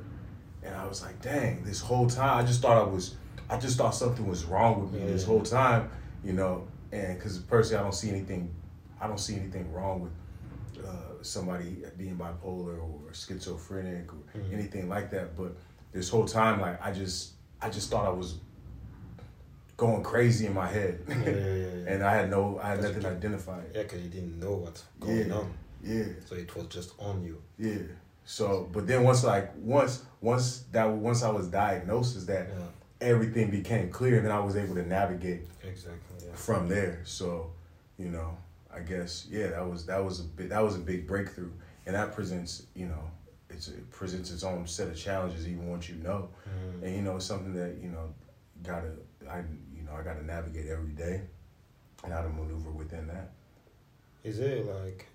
And 0.63 0.73
i 0.75 0.85
was 0.87 1.01
like 1.01 1.21
dang 1.21 1.63
this 1.65 1.81
whole 1.81 2.07
time 2.09 2.37
i 2.41 2.43
just 2.47 2.61
thought 2.61 2.77
i 2.77 2.83
was 2.83 3.15
i 3.49 3.57
just 3.57 3.77
thought 3.77 3.93
something 3.93 4.25
was 4.25 4.45
wrong 4.45 4.79
with 4.81 4.91
me 4.93 5.05
this 5.05 5.25
whole 5.25 5.41
time 5.41 5.89
you 6.23 6.31
know? 6.33 6.65
And 6.93 7.17
because 7.17 7.37
personally 7.39 7.79
i 7.81 7.83
don't 7.83 7.93
see 8.03 8.09
anything 8.15 8.43
i 9.01 9.07
don't 9.07 9.19
see 9.19 9.35
anything 9.35 9.65
wrong 9.73 9.99
with 10.03 10.13
uh, 10.85 11.21
somebody 11.21 11.83
being 11.97 12.15
bipolar 12.17 12.77
or 12.81 13.13
schizophrenic 13.13 14.07
or 14.13 14.21
Mhm. 14.39 14.53
anything 14.53 14.89
like 14.89 15.09
that. 15.11 15.35
But 15.35 15.51
this 15.91 16.07
whole 16.09 16.25
time 16.25 16.61
like 16.61 16.77
i 16.85 16.91
just 16.91 17.33
i 17.61 17.67
just 17.69 17.89
thought 17.89 18.05
i 18.05 18.09
was 18.23 18.35
going 19.77 20.03
crazy 20.03 20.45
in 20.45 20.53
my 20.53 20.67
head. 20.67 20.99
Yeah, 21.07 21.15
yeah, 21.15 21.29
yeah, 21.31 21.55
yeah. 21.55 21.83
and 21.91 22.03
i 22.03 22.13
had 22.15 22.29
no 22.29 22.59
i 22.63 22.69
had 22.69 22.81
nothing 22.81 23.01
you- 23.01 23.07
identified 23.07 23.65
yeah, 23.75 23.83
because 23.83 24.01
you 24.01 24.09
didn't 24.09 24.39
know 24.39 24.53
what's 24.53 24.83
going 24.99 25.27
yeah. 25.29 25.35
on, 25.35 25.53
yeah 25.83 26.05
so 26.25 26.35
it 26.35 26.55
was 26.55 26.67
just 26.67 26.93
on 26.99 27.23
you. 27.23 27.41
yeah 27.59 27.77
so 28.25 28.69
but 28.71 28.87
then 28.87 29.03
once 29.03 29.23
like 29.23 29.51
once 29.57 30.03
once 30.21 30.63
that 30.71 30.85
once 30.89 31.23
i 31.23 31.29
was 31.29 31.47
diagnosed 31.47 32.15
is 32.15 32.25
that 32.25 32.47
Yeah, 32.49 33.09
everything 33.09 33.51
became 33.51 33.89
clear 33.89 34.15
and 34.17 34.25
then 34.25 34.31
i 34.31 34.39
was 34.39 34.55
able 34.55 34.75
to 34.75 34.87
navigate 34.87 35.41
exactly. 35.63 35.99
Yeah. 36.25 36.33
from 36.35 36.69
there 36.69 37.01
so 37.03 37.51
you 37.97 38.07
know 38.09 38.37
i 38.73 38.79
guess 38.79 39.27
yeah 39.29 39.47
that 39.47 39.69
was 39.69 39.85
that 39.87 40.03
was 40.03 40.21
a 40.21 40.23
big 40.23 40.49
that 40.49 40.63
was 40.63 40.75
a 40.75 40.79
big 40.79 41.05
breakthrough 41.05 41.51
and 41.85 41.95
that 41.95 42.13
presents 42.13 42.63
you 42.75 42.85
know 42.87 43.03
it's, 43.49 43.67
it 43.67 43.87
presents 43.91 44.31
its 44.31 44.43
own 44.43 44.65
set 44.65 44.87
of 44.87 44.95
challenges 44.95 45.47
even 45.47 45.69
once 45.69 45.89
you 45.89 45.95
know 45.95 46.29
Mhm. 46.47 46.83
and 46.83 46.95
you 46.95 47.01
know 47.01 47.17
it's 47.17 47.25
something 47.25 47.53
that 47.53 47.75
you 47.83 47.89
know 47.89 48.05
gotta 48.63 48.91
i 49.29 49.39
you 49.75 49.83
know 49.85 49.93
i 49.99 50.01
gotta 50.01 50.23
navigate 50.25 50.67
every 50.69 50.93
day 50.93 51.21
and 52.05 52.13
how 52.13 52.21
to 52.21 52.29
maneuver 52.29 52.71
within 52.71 53.05
that 53.07 53.31
Is 54.23 54.39
it 54.39 54.65
like, 54.65 55.07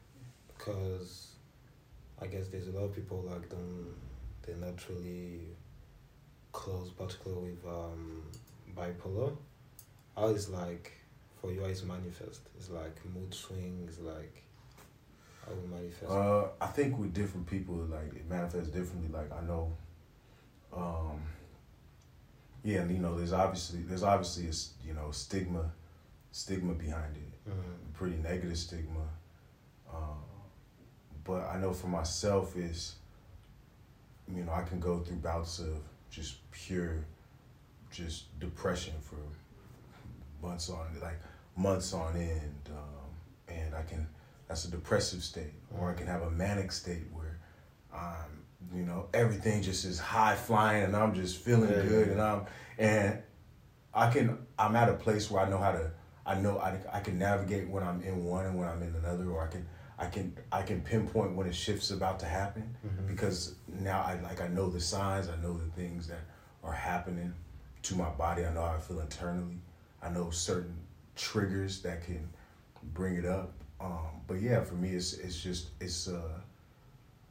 because 0.59 1.29
I 2.21 2.27
guess 2.27 2.49
there's 2.49 2.69
a 2.69 2.73
lot 2.73 2.85
of 2.85 2.95
people 2.95 3.25
like 3.31 3.49
them, 3.49 3.95
they're 4.43 4.57
not 4.57 4.83
really 4.89 5.57
close, 6.53 6.91
particularly 6.91 7.53
with 7.53 7.65
um, 7.67 8.23
bipolar. 8.77 9.37
How 10.17 10.29
is 10.29 10.49
like, 10.49 10.93
for 11.41 11.53
you, 11.53 11.61
how 11.61 11.67
is 11.67 11.85
manifest? 11.85 12.41
It's 12.59 12.71
like 12.71 12.97
mood 13.15 13.33
swings, 13.33 13.99
like, 14.01 14.43
how 15.47 15.53
it 15.53 15.69
manifest? 15.71 16.11
Uh, 16.11 16.49
I 16.61 16.67
think 16.67 16.99
with 16.99 17.15
different 17.15 17.47
people, 17.47 17.75
like 17.77 18.13
it 18.15 18.29
manifests 18.29 18.71
differently. 18.71 19.09
Like 19.13 19.31
I 19.33 19.41
know, 19.47 19.73
um, 20.77 21.21
yeah, 22.65 22.81
and 22.81 22.91
you 22.91 22.99
know, 22.99 23.17
there's 23.17 23.33
obviously 23.33 23.81
there's 23.83 24.03
obviously 24.03 24.47
a 24.49 24.87
you 24.87 24.95
know 24.95 25.11
stigma, 25.13 25.71
stigma 26.33 26.75
behind 26.75 27.17
it, 27.17 27.51
Mhm. 27.51 27.95
pretty 27.95 28.17
negative 28.17 28.59
stigma. 28.59 29.09
But 31.29 31.47
I 31.47 31.59
know 31.59 31.75
for 31.75 31.89
myself 31.89 32.57
is, 32.57 32.95
you 34.35 34.45
know, 34.45 34.53
I 34.53 34.63
can 34.63 34.81
go 34.81 35.01
through 35.01 35.19
bouts 35.19 35.59
of 35.59 35.77
just 36.11 36.51
pure, 36.51 37.05
just 37.91 38.39
depression 38.41 38.95
for 39.03 39.19
months 40.41 40.71
on 40.71 40.87
like 41.03 41.21
months 41.55 41.93
on 41.93 42.17
end, 42.17 42.71
um, 42.71 43.55
and 43.55 43.75
I 43.75 43.83
can 43.83 44.07
that's 44.49 44.65
a 44.65 44.71
depressive 44.71 45.23
state, 45.23 45.53
or 45.79 45.91
I 45.91 45.95
can 45.95 46.07
have 46.07 46.23
a 46.23 46.31
manic 46.31 46.73
state 46.73 47.05
where 47.13 47.39
I'm, 47.93 48.45
you 48.75 48.85
know, 48.85 49.09
everything 49.13 49.61
just 49.61 49.85
is 49.85 49.99
high 49.99 50.35
flying 50.35 50.85
and 50.85 50.97
I'm 50.97 51.15
just 51.15 51.37
feeling 51.37 51.71
Yeah, 51.71 51.83
good 51.83 52.09
and 52.09 52.23
I'm 52.23 52.47
and 52.79 53.19
I 53.93 54.11
can 54.11 54.39
I'm 54.59 54.75
at 54.77 54.89
a 54.89 54.95
place 54.95 55.31
where 55.31 55.43
I 55.45 55.51
know 55.51 55.59
how 55.59 55.73
to 55.73 55.91
I 56.25 56.41
know 56.41 56.59
I, 56.59 56.79
I 56.91 57.01
can 57.01 57.19
navigate 57.19 57.69
when 57.69 57.83
I'm 57.83 58.01
in 58.01 58.25
one 58.25 58.47
and 58.47 58.59
when 58.59 58.67
I'm 58.67 58.83
in 58.83 58.95
another, 58.95 59.29
or 59.29 59.45
I 59.45 59.49
can 59.49 59.67
I 59.99 60.07
can 60.07 60.37
I 60.53 60.63
can 60.63 60.81
pinpoint 60.83 61.35
when 61.35 61.47
a 61.49 61.53
shift's 61.53 61.91
about 61.91 62.21
to 62.21 62.27
happen 62.27 62.77
Mhm. 62.87 63.09
because 63.09 63.55
now 63.67 64.01
I 64.03 64.21
like 64.21 64.41
I 64.41 64.49
know 64.49 64.71
the 64.71 64.81
signs, 64.81 65.29
I 65.29 65.37
know 65.37 65.57
the 65.57 65.71
things 65.73 66.07
that 66.07 66.21
are 66.63 66.73
happening 66.73 67.35
to 67.83 67.95
my 67.97 68.11
body. 68.11 68.45
I 68.45 68.53
know 68.53 68.65
how 68.65 68.75
I 68.77 68.79
feel 68.81 69.01
internally. 69.01 69.59
I 70.03 70.11
know 70.11 70.31
certain 70.31 70.77
triggers 71.17 71.83
that 71.83 72.05
can 72.05 72.29
bring 72.95 73.17
it 73.17 73.25
up. 73.25 73.53
Um, 73.81 74.23
but 74.27 74.41
yeah, 74.41 74.63
for 74.63 74.75
me, 74.75 74.91
it's 74.91 75.15
it's 75.15 75.41
just 75.41 75.71
it's 75.81 76.07
uh, 76.09 76.41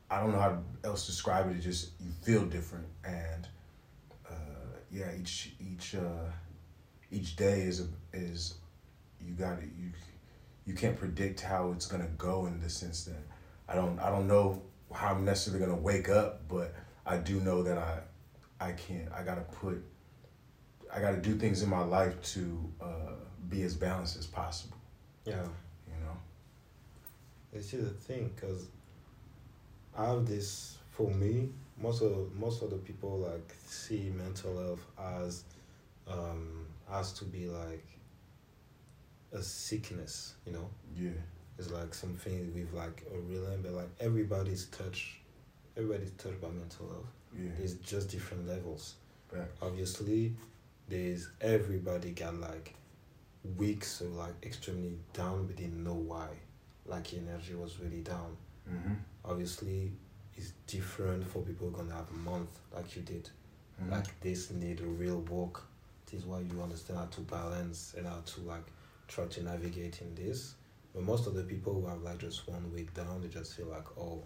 I 0.09 0.19
don't 0.19 0.31
know 0.31 0.39
how 0.39 0.61
else 0.83 1.05
to 1.05 1.11
describe 1.11 1.49
it. 1.49 1.57
It 1.57 1.61
just 1.61 1.91
you 2.01 2.11
feel 2.21 2.45
different, 2.45 2.87
and 3.05 3.47
uh, 4.29 4.33
yeah, 4.91 5.13
each 5.19 5.53
each 5.59 5.95
uh, 5.95 6.29
each 7.11 7.35
day 7.37 7.61
is 7.61 7.81
a, 7.81 7.87
is 8.13 8.55
you 9.21 9.33
got 9.33 9.59
to 9.59 9.65
you 9.65 9.91
you 10.67 10.73
can't 10.73 10.97
predict 10.97 11.39
how 11.39 11.71
it's 11.71 11.87
gonna 11.87 12.09
go 12.17 12.45
in 12.45 12.59
the 12.59 12.69
sense 12.69 13.05
that 13.05 13.23
I 13.67 13.75
don't 13.75 13.97
I 13.99 14.09
don't 14.09 14.27
know 14.27 14.61
how 14.93 15.07
I'm 15.15 15.25
necessarily 15.25 15.65
gonna 15.65 15.81
wake 15.81 16.09
up, 16.09 16.47
but 16.47 16.75
I 17.05 17.17
do 17.17 17.39
know 17.39 17.63
that 17.63 17.77
I 17.77 17.99
I 18.59 18.73
can't 18.73 19.09
I 19.13 19.23
gotta 19.23 19.41
put 19.41 19.83
I 20.93 20.99
gotta 20.99 21.17
do 21.17 21.35
things 21.35 21.63
in 21.63 21.69
my 21.69 21.83
life 21.83 22.21
to 22.33 22.73
uh, 22.81 23.13
be 23.49 23.63
as 23.63 23.75
balanced 23.75 24.17
as 24.17 24.25
possible. 24.25 24.77
Yeah. 25.25 25.43
You 25.87 26.03
know. 26.03 26.17
This 27.53 27.73
is 27.73 27.89
the 27.89 27.93
thing, 27.93 28.31
because 28.35 28.67
I 29.97 30.05
have 30.05 30.25
this 30.25 30.77
for 30.91 31.09
me. 31.09 31.49
Most 31.79 32.01
of 32.01 32.33
most 32.35 32.61
of 32.61 32.71
the 32.71 32.77
people 32.77 33.17
like 33.19 33.53
see 33.65 34.11
mental 34.15 34.57
health 34.57 34.85
as 34.97 35.43
um 36.07 36.65
has 36.89 37.13
to 37.13 37.25
be 37.25 37.47
like 37.47 37.85
a 39.33 39.41
sickness, 39.41 40.33
you 40.45 40.53
know. 40.53 40.69
Yeah. 40.95 41.09
It's 41.57 41.71
like 41.71 41.93
something 41.93 42.53
with 42.53 42.71
like 42.73 43.03
a 43.13 43.17
real 43.19 43.45
but 43.63 43.71
like 43.71 43.89
everybody's 43.99 44.65
touched, 44.65 45.17
everybody's 45.75 46.11
touched 46.11 46.39
by 46.41 46.49
mental 46.49 46.87
health. 46.87 47.05
Yeah. 47.37 47.49
There's 47.57 47.73
just 47.75 48.09
different 48.09 48.47
levels. 48.47 48.95
Back. 49.33 49.47
Obviously, 49.61 50.33
there's 50.87 51.29
everybody 51.41 52.11
got 52.11 52.35
like 52.35 52.73
weeks 53.57 54.01
of 54.01 54.13
like 54.13 54.33
extremely 54.43 54.97
down, 55.13 55.47
but 55.47 55.55
didn't 55.55 55.83
know 55.83 55.93
why. 55.95 56.27
Like 56.85 57.11
your 57.13 57.21
energy 57.27 57.53
was 57.55 57.79
really 57.79 58.01
down 58.01 58.37
Mm-hmm. 58.69 58.93
obviously 59.23 59.93
it's 60.35 60.51
different 60.67 61.25
for 61.25 61.41
people 61.41 61.69
gonna 61.69 61.93
have 61.93 62.09
a 62.11 62.29
month 62.29 62.49
like 62.75 62.95
you 62.97 63.01
did. 63.01 63.29
Mhm. 63.81 63.91
Like 63.91 64.19
this 64.19 64.51
need 64.51 64.81
a 64.81 64.85
real 64.85 65.21
work. 65.21 65.63
This 66.05 66.19
is 66.21 66.25
why 66.25 66.39
you 66.41 66.61
understand 66.61 66.99
how 66.99 67.05
to 67.05 67.21
balance 67.21 67.93
and 67.97 68.05
how 68.05 68.19
to 68.25 68.41
like 68.41 68.65
try 69.07 69.25
to 69.25 69.43
navigate 69.43 70.01
in 70.01 70.15
this. 70.15 70.55
But 70.93 71.03
most 71.03 71.27
of 71.27 71.33
the 71.35 71.43
people 71.43 71.73
who 71.73 71.87
have 71.87 72.01
like 72.01 72.17
just 72.19 72.47
one 72.47 72.71
week 72.73 72.93
down, 72.93 73.21
they 73.21 73.27
just 73.27 73.55
feel 73.55 73.67
like 73.67 73.85
oh, 73.97 74.23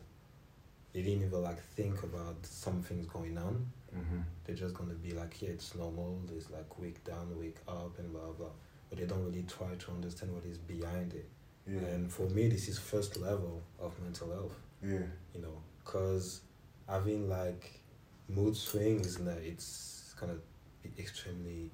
they 0.94 1.02
didn't 1.02 1.26
even 1.26 1.42
like 1.42 1.62
think 1.62 2.02
about 2.04 2.46
something's 2.46 3.08
going 3.08 3.38
on. 3.38 3.72
Mhm. 3.96 4.24
They're 4.46 4.56
just 4.56 4.74
gonna 4.76 4.94
be 4.94 5.12
like, 5.12 5.42
yeah, 5.42 5.50
it's 5.50 5.76
normal. 5.76 6.22
It's 6.36 6.50
like 6.50 6.78
week 6.80 7.04
down, 7.04 7.38
week 7.38 7.58
up, 7.68 7.98
and 8.00 8.12
blah 8.12 8.32
blah. 8.38 8.48
But 8.90 9.00
they 9.00 9.06
don't 9.06 9.24
really 9.24 9.44
try 9.44 9.74
to 9.76 9.92
understand 9.92 10.34
what 10.34 10.46
is 10.46 10.58
behind 10.58 11.14
it. 11.14 11.30
Yeah. 11.68 11.80
And 11.80 12.12
for 12.12 12.24
me, 12.30 12.50
this 12.50 12.68
is 12.68 12.78
first 12.80 13.18
level 13.18 13.62
of 13.80 13.98
mental 14.02 14.32
health. 14.32 14.56
Yeah. 14.84 15.06
You 15.34 15.42
know, 15.42 15.58
cause 15.86 16.42
having 16.88 17.30
like 17.30 17.80
mood 18.28 18.56
swings, 18.56 19.20
na- 19.20 19.32
it's 19.32 20.14
gonna 20.20 20.38
be 20.84 20.90
extremely 20.98 21.70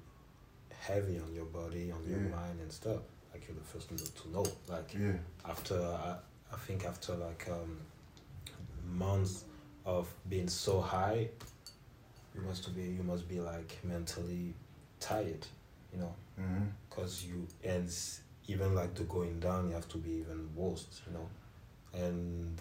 heavy 0.80 1.18
on 1.18 1.34
your 1.34 1.44
body, 1.46 1.90
on 1.92 2.02
your 2.08 2.20
Yeah. 2.20 2.28
mind 2.36 2.60
and 2.60 2.72
stuff. 2.72 3.00
Like 3.32 3.46
you're 3.46 3.56
the 3.56 3.64
first 3.64 3.90
one 3.90 3.98
to 3.98 4.30
know. 4.30 4.46
Like 4.68 4.94
Yeah. 4.94 5.12
after 5.44 5.76
I, 5.80 6.16
I 6.52 6.56
think 6.56 6.84
after 6.84 7.14
like 7.14 7.46
um 7.50 7.78
months 8.90 9.44
of 9.84 10.08
being 10.28 10.48
so 10.48 10.80
high 10.80 11.28
you 12.34 12.40
must 12.42 12.74
be 12.74 12.82
you 12.82 13.02
must 13.02 13.28
be 13.28 13.40
like 13.40 13.78
mentally 13.84 14.54
tired 15.00 15.46
you 15.92 15.98
know 16.00 16.14
because 16.88 17.24
you 17.24 17.46
and 17.64 17.90
even 18.48 18.74
like 18.74 18.94
the 18.94 19.04
going 19.04 19.38
down 19.40 19.68
you 19.68 19.74
have 19.74 19.88
to 19.88 19.98
be 19.98 20.10
even 20.10 20.48
worse 20.54 20.86
you 21.06 21.12
know 21.12 21.28
and 21.94 22.58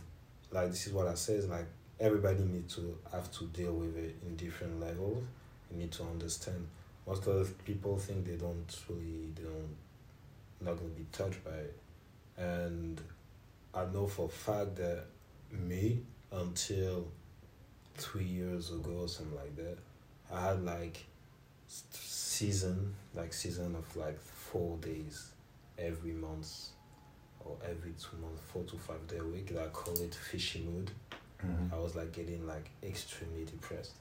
like 0.52 0.70
this 0.70 0.88
is 0.88 0.94
what 0.94 1.08
i 1.08 1.14
say 1.14 1.34
is 1.34 1.48
like 1.48 1.66
everybody 2.00 2.44
need 2.44 2.68
to 2.70 2.98
have 3.12 3.32
to 3.32 3.46
deal 3.48 3.74
with 3.74 3.98
it 3.98 4.16
in 4.26 4.36
different 4.36 4.80
levels 4.80 5.24
you 5.72 5.78
need 5.78 5.92
to 5.92 6.04
understand 6.04 6.68
most 7.08 7.26
of 7.28 7.48
the 7.48 7.64
people 7.64 7.98
think 7.98 8.26
they 8.26 8.36
don't 8.36 8.76
really 8.90 9.32
they 9.36 9.44
don't 9.44 9.76
not 10.62 10.76
gonna 10.78 10.90
be 10.90 11.06
touched 11.12 11.44
by 11.44 11.52
it 11.52 11.78
and 12.38 13.02
i 13.74 13.86
know 13.94 14.06
for 14.08 14.26
a 14.26 14.30
fact 14.30 14.76
that 14.76 15.06
me 15.52 16.00
until 16.32 17.08
three 17.96 18.26
years 18.26 18.72
ago 18.72 18.92
or 19.02 19.08
something 19.08 19.36
like 19.38 19.56
that 19.56 19.78
i 20.34 20.42
had 20.50 20.64
like 20.64 21.06
season 21.92 22.94
like 23.16 23.34
season 23.34 23.76
of 23.76 23.96
like 23.96 24.20
four 24.20 24.78
days 24.78 25.32
every 25.78 26.12
month 26.12 26.68
or 27.40 27.56
every 27.64 27.92
two 27.94 28.18
months 28.18 28.42
four 28.52 28.64
to 28.64 28.76
five 28.78 29.06
day 29.08 29.18
a 29.18 29.24
week 29.24 29.54
i 29.64 29.68
call 29.68 29.94
it 30.02 30.14
fishy 30.14 30.62
mood 30.62 30.92
Mhm. 31.44 31.72
i 31.72 31.78
was 31.78 31.96
like 31.96 32.12
getting 32.12 32.46
like 32.48 32.70
extremely 32.84 33.46
depressed 33.46 33.94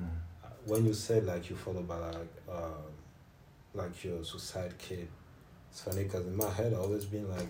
Mhm. 0.00 0.08
When 0.66 0.84
you 0.84 0.94
said 0.94 1.26
like 1.26 1.50
you 1.50 1.56
thought 1.56 1.76
about 1.76 2.00
like 2.14 2.32
um 2.50 2.92
like 3.74 4.04
your 4.04 4.24
suicide 4.24 4.76
kid 4.78 5.08
it's 5.70 5.82
funny 5.82 6.04
because 6.04 6.26
in 6.26 6.36
my 6.36 6.48
head 6.50 6.72
i 6.72 6.76
always 6.76 7.04
been 7.04 7.28
like 7.30 7.48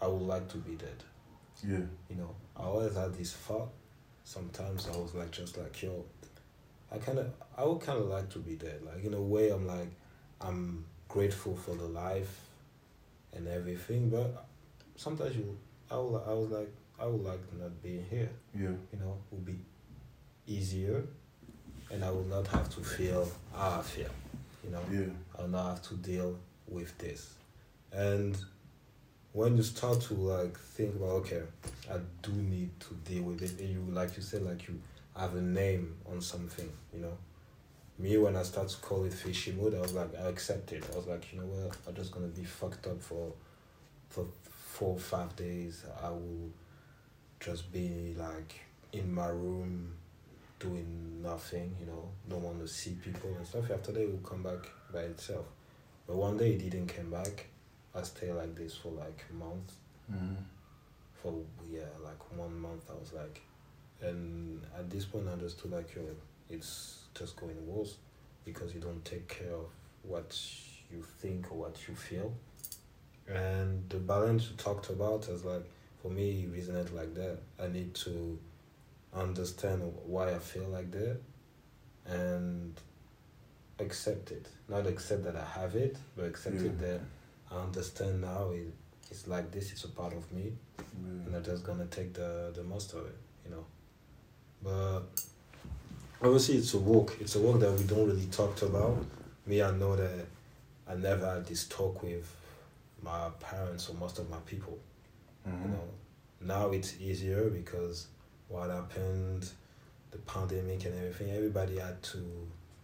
i 0.00 0.06
would 0.06 0.22
like 0.22 0.48
to 0.48 0.58
be 0.58 0.74
dead. 0.74 1.02
Yeah. 1.66 1.78
you 2.10 2.16
know 2.16 2.34
i 2.56 2.62
always 2.62 2.94
had 2.96 3.14
this 3.14 3.32
thought. 3.32 3.68
Sometimes 4.24 4.88
i 4.92 4.96
was 4.96 5.14
like 5.14 5.30
just 5.30 5.56
like 5.58 5.82
yo 5.82 6.04
i 6.92 6.98
kind 6.98 7.18
of 7.18 7.32
i 7.56 7.64
would 7.64 7.80
kind 7.80 7.98
of 7.98 8.06
like 8.06 8.28
to 8.30 8.38
be 8.38 8.54
dead. 8.56 8.80
Like 8.84 9.04
in 9.04 9.14
a 9.14 9.20
way 9.20 9.50
i'm 9.50 9.66
like 9.66 9.90
i'm 10.40 10.84
grateful 11.08 11.56
for 11.56 11.74
the 11.74 11.84
life 11.84 12.40
and 13.34 13.46
everything 13.48 14.08
but 14.10 14.46
sometimes 14.96 15.36
you 15.36 15.56
i, 15.90 15.96
would, 15.96 16.22
I 16.26 16.32
was 16.32 16.50
like 16.50 16.72
i 17.00 17.06
would 17.06 17.22
like 17.22 17.40
not 17.58 17.82
being 17.82 18.04
here. 18.08 18.30
Yeah. 18.54 18.76
you 18.92 18.98
know, 19.00 19.18
would 19.30 19.44
be 19.44 19.58
easier 20.46 21.04
and 21.92 22.02
I 22.04 22.10
will 22.10 22.24
not 22.24 22.46
have 22.48 22.68
to 22.74 22.80
feel 22.80 23.30
how 23.54 23.80
I 23.80 23.82
feel, 23.82 24.10
you 24.64 24.70
know. 24.70 24.80
Yeah. 24.90 25.12
I'll 25.38 25.48
not 25.48 25.68
have 25.68 25.82
to 25.88 25.94
deal 25.94 26.38
with 26.66 26.96
this. 26.98 27.34
And 27.92 28.36
when 29.32 29.56
you 29.56 29.62
start 29.62 30.00
to 30.02 30.14
like 30.14 30.58
think 30.58 30.96
about 30.96 31.10
okay, 31.22 31.42
I 31.90 31.98
do 32.22 32.32
need 32.32 32.70
to 32.80 32.94
deal 33.04 33.24
with 33.24 33.42
it 33.42 33.60
and 33.60 33.68
you 33.68 33.94
like 33.94 34.16
you 34.16 34.22
said, 34.22 34.42
like 34.42 34.66
you 34.66 34.80
have 35.16 35.36
a 35.36 35.42
name 35.42 35.94
on 36.10 36.20
something, 36.20 36.70
you 36.94 37.00
know. 37.00 37.16
Me 37.98 38.16
when 38.16 38.36
I 38.36 38.42
start 38.42 38.68
to 38.70 38.76
call 38.78 39.04
it 39.04 39.12
fishy 39.12 39.52
mood, 39.52 39.74
I 39.74 39.80
was 39.80 39.92
like 39.92 40.18
I 40.18 40.28
accept 40.28 40.72
it. 40.72 40.84
I 40.92 40.96
was 40.96 41.06
like, 41.06 41.30
you 41.32 41.40
know 41.40 41.46
what, 41.46 41.76
I'm 41.86 41.94
just 41.94 42.10
gonna 42.10 42.26
be 42.28 42.44
fucked 42.44 42.86
up 42.86 43.02
for 43.02 43.32
for 44.08 44.26
four 44.40 44.98
five 44.98 45.36
days. 45.36 45.84
I 46.02 46.08
will 46.08 46.50
just 47.38 47.70
be 47.70 48.14
like 48.18 48.60
in 48.92 49.12
my 49.12 49.28
room 49.28 49.92
doing 50.62 51.22
nothing, 51.22 51.74
you 51.80 51.86
know, 51.86 52.08
don't 52.28 52.42
want 52.42 52.60
to 52.60 52.68
see 52.68 52.92
people 53.02 53.34
and 53.36 53.46
stuff. 53.46 53.70
After 53.70 53.92
that, 53.92 54.02
it 54.02 54.10
will 54.10 54.28
come 54.28 54.42
back 54.42 54.70
by 54.92 55.00
itself. 55.00 55.46
But 56.06 56.16
one 56.16 56.36
day 56.36 56.52
it 56.52 56.58
didn't 56.58 56.86
come 56.88 57.10
back. 57.10 57.46
I 57.94 58.02
stayed 58.02 58.32
like 58.32 58.54
this 58.54 58.74
for 58.76 58.90
like 58.92 59.24
a 59.30 59.34
month. 59.34 59.72
Mhm. 60.10 60.36
For 61.22 61.32
yeah, 61.70 61.90
like 62.02 62.36
one 62.36 62.58
month. 62.58 62.90
I 62.90 62.94
was 62.94 63.12
like, 63.12 63.40
and 64.00 64.62
at 64.76 64.90
this 64.90 65.04
point, 65.04 65.28
I 65.28 65.32
understood 65.32 65.70
like 65.72 65.94
yo, 65.94 66.02
it's 66.50 67.04
just 67.14 67.36
going 67.36 67.56
worse 67.66 67.96
because 68.44 68.74
you 68.74 68.80
don't 68.80 69.04
take 69.04 69.28
care 69.28 69.54
of 69.54 69.66
what 70.02 70.36
you 70.90 71.02
think 71.20 71.50
or 71.52 71.58
what 71.58 71.76
you 71.88 71.94
feel. 71.94 72.32
And 73.28 73.88
the 73.88 73.98
balance 73.98 74.48
you 74.50 74.56
talked 74.56 74.90
about 74.90 75.28
is 75.28 75.44
like 75.44 75.64
for 76.02 76.10
me, 76.10 76.42
it 76.42 76.52
resonated 76.52 76.92
like 76.94 77.14
that. 77.14 77.38
I 77.60 77.68
need 77.68 77.94
to 78.06 78.38
understand 79.14 79.82
why 80.06 80.34
I 80.34 80.38
feel 80.38 80.64
like 80.68 80.90
that 80.92 81.18
and 82.06 82.74
accept 83.78 84.30
it. 84.30 84.46
Not 84.68 84.86
accept 84.86 85.24
that 85.24 85.36
I 85.36 85.44
have 85.60 85.74
it, 85.76 85.96
but 86.16 86.24
accept 86.26 86.56
it 86.56 86.78
that 86.80 87.00
I 87.50 87.56
understand 87.62 88.20
now 88.22 88.50
it, 88.50 88.72
it's 89.10 89.26
like 89.28 89.50
this, 89.50 89.72
it's 89.72 89.84
a 89.84 89.88
part 89.88 90.12
of 90.14 90.30
me 90.32 90.52
and 90.98 91.30
Yeah. 91.32 91.36
I'm 91.38 91.44
just 91.44 91.64
gonna 91.64 91.86
take 91.86 92.14
the, 92.14 92.52
the 92.54 92.62
most 92.62 92.92
of 92.94 93.06
it, 93.06 93.16
you 93.44 93.50
know. 93.50 93.64
But 94.62 95.02
obviously 96.22 96.56
it's 96.56 96.74
a 96.74 96.78
work. 96.78 97.16
It's 97.20 97.34
a 97.36 97.40
work 97.40 97.60
that 97.60 97.72
we 97.72 97.84
don't 97.84 98.06
really 98.06 98.26
talk 98.26 98.60
about. 98.62 99.04
Me 99.46 99.62
I 99.62 99.70
know 99.72 99.96
that 99.96 100.26
I 100.88 100.94
never 100.94 101.26
had 101.34 101.46
this 101.46 101.66
talk 101.68 102.02
with 102.02 102.34
my 103.02 103.28
parents 103.40 103.88
or 103.88 103.94
most 103.94 104.18
of 104.18 104.30
my 104.30 104.38
people 104.46 104.78
you 105.44 105.50
Mhm. 105.50 105.70
know 105.72 105.88
now 106.40 106.70
it's 106.70 106.94
easier 107.00 107.50
because 107.50 108.06
what 108.52 108.70
happened 108.70 109.44
the 110.10 110.18
pandemic 110.18 110.84
and 110.84 110.94
everything 110.98 111.30
everybody 111.34 111.78
had 111.78 112.00
to 112.02 112.18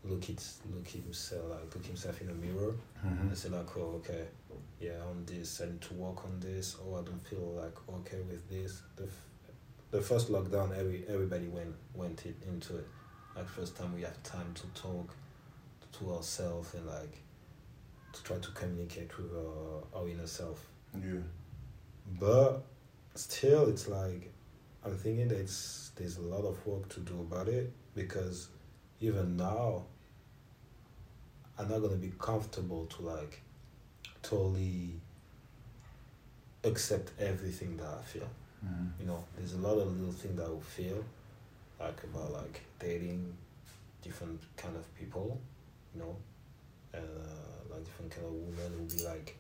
look 0.05 0.29
it 0.31 0.43
look 0.75 0.87
himself 0.89 1.45
like 1.51 1.75
look 1.75 1.85
himself 1.85 2.21
in 2.23 2.29
a 2.31 2.35
mirror 2.35 2.75
Mhm. 3.05 3.21
and 3.29 3.37
say 3.39 3.49
like 3.51 3.77
oh 3.77 4.01
okay 4.01 4.25
yeah 4.81 4.99
on 5.11 5.25
this 5.27 5.61
i 5.61 5.67
need 5.67 5.81
to 5.83 5.95
work 5.95 6.25
on 6.25 6.35
this 6.41 6.77
oh 6.83 6.95
i 7.01 7.03
don't 7.03 7.25
feel 7.29 7.47
like 7.63 7.77
okay 7.99 8.21
with 8.31 8.43
this 8.49 8.83
the, 8.97 9.05
f- 9.05 9.25
the 9.91 10.01
first 10.01 10.31
lockdown 10.33 10.69
every 10.77 11.05
everybody 11.09 11.49
went 11.49 11.75
went 11.95 12.25
it, 12.27 12.37
into 12.47 12.77
it 12.79 12.87
like 13.37 13.49
first 13.49 13.77
time 13.77 13.95
we 13.95 14.03
have 14.03 14.21
time 14.23 14.51
to 14.55 14.67
talk 14.81 15.09
to 15.93 16.13
ourselves 16.15 16.75
and 16.75 16.87
like 16.87 17.19
to 18.15 18.23
try 18.23 18.39
to 18.39 18.51
communicate 18.53 19.11
with 19.19 19.31
our, 19.37 19.83
our 20.01 20.09
inner 20.09 20.27
self 20.27 20.67
Yeah. 20.95 21.21
but 22.19 22.63
still 23.15 23.69
it's 23.69 23.87
like 23.89 24.33
i'm 24.89 24.97
thinking 24.97 25.29
that 25.29 25.39
it's 25.39 25.91
there's 25.97 26.17
a 26.19 26.23
lot 26.23 26.45
of 26.45 26.65
work 26.67 26.89
to 26.89 27.01
do 27.01 27.21
about 27.21 27.49
it 27.49 27.73
because 27.95 28.49
even 29.01 29.37
now 29.37 29.83
i'm 31.59 31.69
not 31.69 31.79
going 31.79 31.91
to 31.91 31.97
be 31.97 32.13
comfortable 32.19 32.87
to 32.87 33.03
like 33.03 33.41
totally 34.23 34.93
accept 36.65 37.13
everything 37.21 37.77
that 37.77 37.87
i 37.87 38.03
feel 38.03 38.29
Mhm. 38.65 38.91
you 39.01 39.07
know 39.07 39.25
there's 39.37 39.53
a 39.55 39.59
lot 39.59 39.79
of 39.79 39.97
little 39.97 40.13
things 40.13 40.37
that 40.37 40.47
i 40.47 40.49
will 40.49 40.61
feel 40.61 41.05
like 41.79 42.03
about 42.03 42.33
like 42.33 42.61
dating 42.81 43.37
different 44.03 44.41
kind 44.57 44.75
of 44.77 44.85
people 44.99 45.41
you 45.95 46.01
know 46.01 46.17
and 46.93 47.05
uh, 47.05 47.73
like 47.75 47.85
different 47.85 48.11
kind 48.11 48.27
of 48.27 48.33
women 48.33 48.79
will 48.79 48.97
be 48.97 49.05
like 49.05 49.37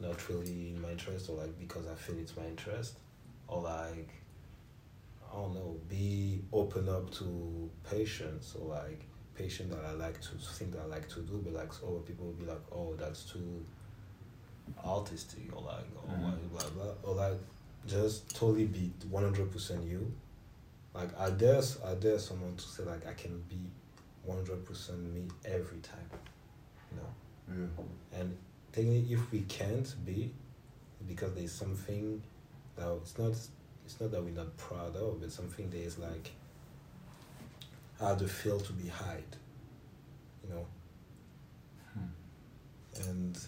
not 0.00 0.28
really 0.30 0.70
in 0.70 0.80
my 0.80 0.90
interest 0.92 1.28
or 1.28 1.36
like 1.36 1.58
because 1.58 1.86
i 1.86 1.94
feel 1.94 2.16
it's 2.18 2.34
my 2.36 2.46
interest 2.46 2.94
or 3.48 3.60
like 3.62 4.08
i 5.30 5.34
don't 5.36 5.54
know 5.54 5.76
be 5.88 6.40
open 6.52 6.88
up 6.88 7.10
to 7.10 7.70
patience 7.88 8.54
or 8.60 8.68
like 8.74 9.04
patient 9.34 9.70
that 9.70 9.84
i 9.84 9.92
like 9.92 10.20
to 10.20 10.30
think 10.38 10.72
that 10.72 10.80
i 10.82 10.84
like 10.86 11.08
to 11.08 11.20
do 11.20 11.40
but 11.44 11.52
like 11.54 11.70
other 11.86 12.00
people 12.00 12.26
will 12.26 12.32
be 12.32 12.46
like 12.46 12.60
oh 12.72 12.94
that's 12.98 13.24
too 13.24 13.64
artistic 14.84 15.54
or 15.54 15.62
like 15.62 15.84
oh 15.96 16.10
Mhm. 16.12 16.48
blah 16.50 16.68
blah 16.70 16.92
or 17.02 17.14
like 17.14 17.38
just 17.86 18.28
totally 18.34 18.66
be 18.66 18.92
100% 19.10 19.88
you 19.88 20.12
like 20.94 21.08
i 21.18 21.30
dare 21.30 21.62
i 21.86 21.94
dare 21.94 22.18
someone 22.18 22.54
to 22.56 22.64
say 22.64 22.82
like 22.84 23.06
i 23.06 23.12
can 23.14 23.40
be 23.48 23.70
100% 24.26 24.98
me 25.14 25.22
every 25.44 25.78
time 25.78 26.08
you 26.90 26.96
know 26.98 27.12
Yeah. 27.48 28.20
and 28.20 28.36
technically 28.72 29.12
if 29.14 29.30
we 29.32 29.40
can't 29.42 29.94
be 30.04 30.32
because 31.06 31.32
there's 31.34 31.52
something 31.52 32.22
that 32.76 32.90
it's 33.00 33.16
not 33.18 33.34
it's 33.88 33.98
not 34.02 34.10
that 34.10 34.22
we're 34.22 34.32
not 34.32 34.54
proud 34.58 34.94
of, 34.96 35.18
but 35.18 35.32
something 35.32 35.70
that 35.70 35.78
is 35.78 35.98
like 35.98 36.30
how 37.98 38.14
to 38.14 38.28
feel 38.28 38.60
to 38.60 38.72
be 38.74 38.86
hide, 38.86 39.34
you 40.44 40.54
know. 40.54 40.66
Hmm. 41.94 43.08
And 43.08 43.38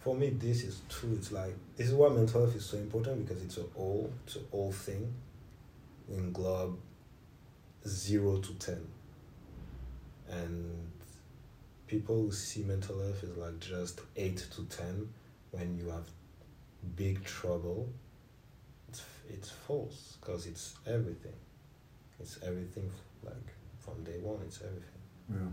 for 0.00 0.16
me, 0.16 0.30
this 0.30 0.64
is 0.64 0.80
true. 0.88 1.12
It's 1.12 1.30
like 1.30 1.54
this 1.76 1.86
is 1.86 1.94
why 1.94 2.08
mental 2.08 2.40
health 2.44 2.56
is 2.56 2.64
so 2.64 2.78
important 2.78 3.28
because 3.28 3.44
it's 3.44 3.56
a 3.58 3.62
all, 3.76 4.12
it's 4.26 4.34
a 4.34 4.40
all 4.50 4.72
thing. 4.72 5.14
In 6.08 6.32
globe, 6.32 6.76
zero 7.86 8.38
to 8.38 8.54
ten, 8.54 8.84
and 10.28 10.90
people 11.86 12.22
who 12.22 12.32
see 12.32 12.64
mental 12.64 13.00
health 13.00 13.22
is 13.22 13.36
like 13.36 13.60
just 13.60 14.00
eight 14.16 14.44
to 14.56 14.64
ten 14.64 15.08
when 15.52 15.78
you 15.78 15.90
have 15.90 16.08
big 16.96 17.22
trouble. 17.22 17.88
It's 19.28 19.50
false 19.50 20.16
because 20.20 20.46
it's 20.46 20.74
everything. 20.86 21.34
It's 22.20 22.38
everything 22.42 22.90
like 23.24 23.54
from 23.78 24.02
day 24.04 24.18
one. 24.20 24.40
It's 24.46 24.60
everything. 24.60 24.82
Yeah. 25.30 25.36
Mm. 25.36 25.52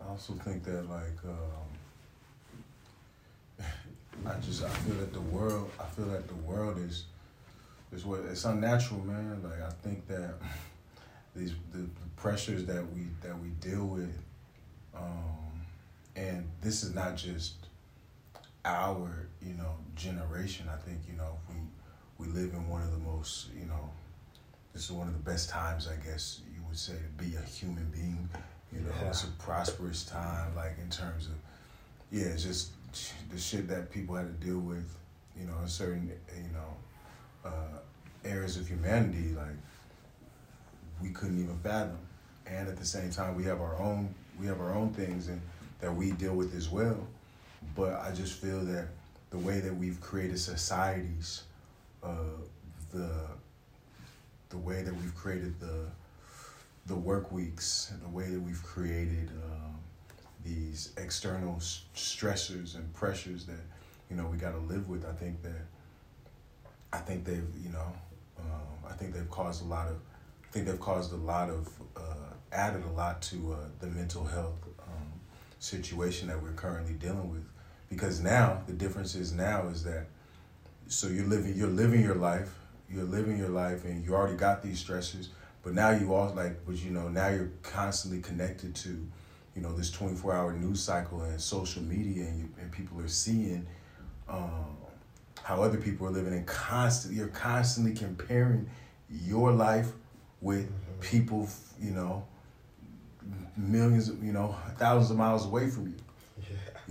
I 0.00 0.10
also 0.10 0.32
think 0.34 0.64
that 0.64 0.88
like 0.88 1.18
um, 1.24 1.68
I 4.26 4.34
just 4.40 4.64
I 4.64 4.68
feel 4.68 4.96
that 4.96 5.12
the 5.12 5.20
world 5.20 5.70
I 5.80 5.84
feel 5.84 6.06
that 6.06 6.28
the 6.28 6.34
world 6.34 6.78
is 6.78 7.04
is 7.92 8.04
what 8.04 8.20
it's 8.20 8.44
unnatural, 8.44 9.00
man. 9.04 9.40
Like 9.42 9.62
I 9.62 9.70
think 9.82 10.06
that 10.08 10.34
these 11.36 11.52
the, 11.72 11.78
the 11.78 11.88
pressures 12.16 12.64
that 12.66 12.84
we 12.92 13.06
that 13.22 13.38
we 13.38 13.48
deal 13.60 13.86
with, 13.86 14.18
um, 14.96 15.62
and 16.16 16.48
this 16.60 16.82
is 16.82 16.94
not 16.94 17.16
just 17.16 17.54
our 18.64 19.28
you 19.40 19.54
know 19.54 19.76
generation. 19.94 20.68
I 20.72 20.76
think 20.76 21.00
you 21.08 21.16
know 21.16 21.38
if 21.48 21.54
we 21.54 21.60
we 22.22 22.28
live 22.32 22.52
in 22.54 22.68
one 22.68 22.82
of 22.82 22.92
the 22.92 22.98
most 22.98 23.48
you 23.58 23.66
know 23.66 23.90
this 24.72 24.84
is 24.84 24.92
one 24.92 25.08
of 25.08 25.12
the 25.12 25.30
best 25.30 25.50
times 25.50 25.88
I 25.88 25.96
guess 26.06 26.40
you 26.54 26.62
would 26.68 26.78
say 26.78 26.94
to 26.94 27.24
be 27.24 27.34
a 27.36 27.40
human 27.42 27.84
being. 27.90 28.28
You 28.72 28.80
know, 28.80 28.90
Yeah. 29.02 29.08
it's 29.08 29.24
a 29.24 29.26
prosperous 29.38 30.04
time, 30.06 30.54
like 30.56 30.78
in 30.78 30.88
terms 30.88 31.26
of 31.26 31.34
yeah, 32.10 32.24
it's 32.26 32.42
just 32.42 32.70
the 33.30 33.38
shit 33.38 33.68
that 33.68 33.90
people 33.90 34.14
had 34.14 34.26
to 34.28 34.46
deal 34.46 34.58
with. 34.58 34.88
You 35.38 35.46
know, 35.46 35.58
in 35.60 35.68
certain 35.68 36.10
you 36.34 36.52
know 36.52 37.50
uh, 37.50 37.78
areas 38.24 38.56
of 38.56 38.66
humanity, 38.66 39.34
like 39.36 39.56
we 41.02 41.10
couldn't 41.10 41.38
even 41.42 41.58
fathom. 41.58 41.98
And 42.46 42.66
at 42.68 42.76
the 42.78 42.86
same 42.86 43.10
time, 43.10 43.34
we 43.34 43.44
have 43.44 43.60
our 43.60 43.76
own 43.78 44.14
we 44.40 44.46
have 44.46 44.60
our 44.60 44.72
own 44.72 44.90
things 44.94 45.28
and 45.28 45.40
that 45.80 45.94
we 45.94 46.12
deal 46.12 46.34
with 46.34 46.54
as 46.54 46.70
well. 46.70 47.06
But 47.76 48.00
I 48.00 48.10
just 48.12 48.32
feel 48.40 48.60
that 48.60 48.88
the 49.30 49.38
way 49.38 49.60
that 49.60 49.76
we've 49.76 50.00
created 50.00 50.38
societies, 50.38 51.42
uh, 52.02 52.14
the 52.92 53.10
the 54.48 54.58
way 54.58 54.82
that 54.82 54.94
we've 54.94 55.14
created 55.14 55.58
the 55.60 55.86
the 56.86 56.96
work 56.96 57.30
weeks, 57.30 57.90
and 57.92 58.02
the 58.02 58.08
way 58.08 58.28
that 58.28 58.40
we've 58.40 58.62
created 58.62 59.30
um, 59.44 59.78
these 60.44 60.92
external 60.96 61.54
stressors 61.94 62.74
and 62.74 62.92
pressures 62.94 63.46
that 63.46 63.60
you 64.10 64.16
know 64.16 64.26
we 64.26 64.36
got 64.36 64.52
to 64.52 64.58
live 64.58 64.88
with. 64.88 65.06
I 65.06 65.12
think 65.12 65.42
that 65.42 65.66
I 66.92 66.98
think 66.98 67.24
they've 67.24 67.48
you 67.62 67.70
know 67.70 67.92
um, 68.38 68.90
I 68.90 68.92
think 68.92 69.14
they've 69.14 69.30
caused 69.30 69.62
a 69.62 69.66
lot 69.66 69.88
of 69.88 69.96
I 69.96 70.52
think 70.52 70.66
they've 70.66 70.80
caused 70.80 71.12
a 71.12 71.16
lot 71.16 71.48
of 71.48 71.68
uh, 71.96 72.34
added 72.52 72.84
a 72.84 72.92
lot 72.92 73.22
to 73.22 73.54
uh, 73.54 73.56
the 73.80 73.86
mental 73.86 74.24
health 74.24 74.58
um, 74.80 75.12
situation 75.58 76.28
that 76.28 76.42
we're 76.42 76.52
currently 76.52 76.94
dealing 76.94 77.30
with. 77.30 77.44
Because 77.88 78.20
now 78.20 78.62
the 78.66 78.72
difference 78.72 79.14
is 79.14 79.32
now 79.32 79.68
is 79.68 79.84
that 79.84 80.06
so 80.88 81.08
you're 81.08 81.26
living 81.26 81.54
you're 81.54 81.68
living 81.68 82.02
your 82.02 82.14
life 82.14 82.54
you're 82.90 83.04
living 83.04 83.38
your 83.38 83.48
life 83.48 83.84
and 83.84 84.04
you 84.04 84.14
already 84.14 84.36
got 84.36 84.62
these 84.62 84.82
stressors 84.82 85.28
but 85.62 85.74
now 85.74 85.90
you 85.90 86.12
all 86.14 86.32
like 86.34 86.64
but 86.66 86.76
you 86.76 86.90
know 86.90 87.08
now 87.08 87.28
you're 87.28 87.50
constantly 87.62 88.20
connected 88.20 88.74
to 88.74 88.88
you 89.54 89.62
know 89.62 89.74
this 89.74 89.90
24 89.90 90.34
hour 90.34 90.52
news 90.52 90.82
cycle 90.82 91.22
and 91.22 91.40
social 91.40 91.82
media 91.82 92.24
and, 92.24 92.40
you, 92.40 92.48
and 92.60 92.70
people 92.72 93.00
are 93.00 93.08
seeing 93.08 93.66
um, 94.28 94.76
how 95.42 95.62
other 95.62 95.78
people 95.78 96.06
are 96.06 96.10
living 96.10 96.32
and 96.32 96.46
constantly 96.46 97.18
you're 97.18 97.28
constantly 97.28 97.94
comparing 97.94 98.68
your 99.10 99.52
life 99.52 99.88
with 100.40 100.70
people 101.00 101.48
you 101.80 101.90
know 101.90 102.24
millions 103.56 104.08
of 104.08 104.22
you 104.22 104.32
know 104.32 104.54
thousands 104.76 105.10
of 105.10 105.16
miles 105.16 105.46
away 105.46 105.68
from 105.68 105.88
you. 105.88 105.94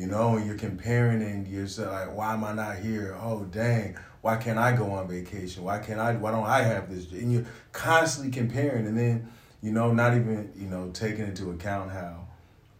You 0.01 0.07
know, 0.07 0.35
and 0.35 0.47
you're 0.47 0.57
comparing 0.57 1.21
and 1.21 1.47
you're 1.47 1.67
like, 1.87 2.11
why 2.15 2.33
am 2.33 2.43
I 2.43 2.53
not 2.53 2.79
here? 2.79 3.15
Oh, 3.21 3.43
dang, 3.45 3.95
why 4.21 4.35
can't 4.37 4.57
I 4.57 4.75
go 4.75 4.89
on 4.93 5.07
vacation? 5.07 5.63
Why 5.63 5.77
can't 5.77 5.99
I, 5.99 6.15
why 6.15 6.31
don't 6.31 6.47
I 6.47 6.63
have 6.63 6.89
this? 6.89 7.11
And 7.11 7.31
you're 7.31 7.45
constantly 7.71 8.31
comparing 8.31 8.87
and 8.87 8.97
then, 8.97 9.31
you 9.61 9.71
know, 9.71 9.93
not 9.93 10.15
even, 10.15 10.51
you 10.55 10.67
know, 10.67 10.89
taking 10.91 11.25
into 11.25 11.51
account 11.51 11.91
how, 11.91 12.27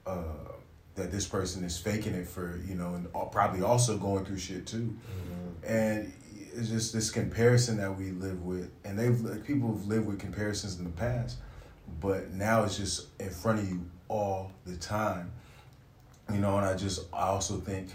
uh, 0.08 0.24
that 0.96 1.12
this 1.12 1.28
person 1.28 1.64
is 1.64 1.78
faking 1.78 2.16
it 2.16 2.28
for, 2.28 2.60
you 2.68 2.74
know, 2.74 2.96
and 2.96 3.08
probably 3.32 3.62
also 3.62 4.00
going 4.00 4.26
through 4.26 4.40
shit 4.40 4.66
too. 4.66 4.98
Mhm. 5.06 5.70
And 5.70 6.14
it's 6.56 6.70
just 6.70 6.92
this 6.92 7.12
comparison 7.12 7.78
that 7.78 7.96
we 7.96 8.10
live 8.10 8.44
with, 8.44 8.72
and 8.84 8.98
they've 8.98 9.22
like, 9.22 9.44
people 9.44 9.72
have 9.74 9.86
lived 9.86 10.08
with 10.08 10.18
comparisons 10.18 10.80
in 10.80 10.86
the 10.86 10.90
past, 10.90 11.38
but 12.00 12.32
now 12.32 12.64
it's 12.64 12.78
just 12.78 13.10
in 13.20 13.30
front 13.30 13.60
of 13.60 13.70
you 13.70 13.86
all 14.08 14.52
the 14.66 14.76
time. 14.76 15.34
You 16.34 16.40
know, 16.40 16.58
and 16.58 16.66
I 16.66 16.76
just 16.76 17.02
I 17.14 17.24
also 17.28 17.58
think 17.60 17.90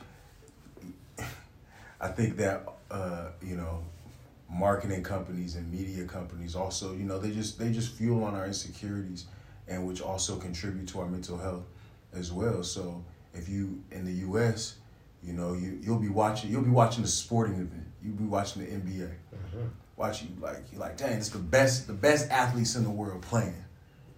I 2.01 2.09
think 2.09 2.37
that 2.37 2.69
uh, 2.91 3.29
you 3.43 3.57
know 3.57 3.83
marketing 4.49 5.03
companies 5.03 5.57
and 5.57 5.71
media 5.73 6.05
companies 6.05 6.55
also 6.55 6.93
you 6.93 7.03
know 7.05 7.19
they 7.19 7.31
just 7.33 7.59
they 7.59 7.73
just 7.73 7.93
fuel 7.95 8.23
on 8.25 8.35
our 8.35 8.47
insecurities 8.47 9.27
and 9.67 9.87
which 9.87 10.01
also 10.01 10.37
contribute 10.37 10.87
to 10.89 11.01
our 11.01 11.07
mental 11.09 11.37
health 11.39 11.65
as 12.15 12.31
well. 12.33 12.63
So 12.63 13.05
if 13.35 13.49
you 13.49 13.83
in 13.91 14.05
the 14.05 14.13
U.S. 14.29 14.77
You 15.23 15.33
know, 15.33 15.55
you 15.55 15.79
you'll 15.83 15.99
be 15.99 16.09
watching 16.09 16.51
you'll 16.51 16.63
be 16.63 16.71
watching 16.71 17.03
a 17.03 17.09
sporting 17.09 17.55
event. 17.55 17.87
You'll 18.03 18.15
be 18.15 18.25
watching 18.25 18.65
the 18.65 18.71
NBA. 18.71 19.11
Mhm. 19.35 19.71
Watching 19.97 20.37
like 20.41 20.63
you're 20.71 20.81
like, 20.81 20.97
dang, 20.97 21.15
it's 21.15 21.31
the 21.31 21.39
best 21.39 21.87
the 21.89 21.95
best 21.95 22.31
athletes 22.31 22.77
in 22.77 22.85
the 22.85 22.91
world 22.91 23.23
playing. 23.23 23.65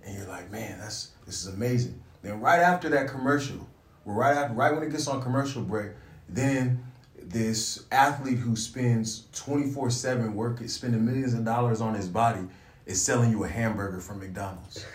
And 0.04 0.18
you're 0.18 0.28
like, 0.28 0.50
man, 0.50 0.78
that's 0.78 1.12
this 1.24 1.46
is 1.46 1.54
amazing. 1.54 2.02
Then 2.20 2.40
right 2.40 2.58
after 2.58 2.88
that 2.90 3.08
commercial, 3.08 3.66
well, 4.08 4.16
right 4.16 4.36
after 4.38 4.54
right 4.54 4.74
when 4.74 4.82
it 4.82 4.90
gets 4.90 5.06
on 5.06 5.20
commercial 5.22 5.60
break, 5.60 5.92
then 6.30 6.82
this 7.20 7.84
athlete 7.92 8.38
who 8.38 8.56
spends 8.56 9.24
24-7 9.34 10.32
working 10.32 10.66
spending 10.66 11.04
millions 11.04 11.34
of 11.34 11.44
dollars 11.44 11.82
on 11.82 11.94
his 11.94 12.08
body 12.08 12.40
is 12.86 13.02
selling 13.02 13.30
you 13.30 13.44
a 13.44 13.48
hamburger 13.48 14.00
from 14.00 14.20
McDonald's. 14.20 14.86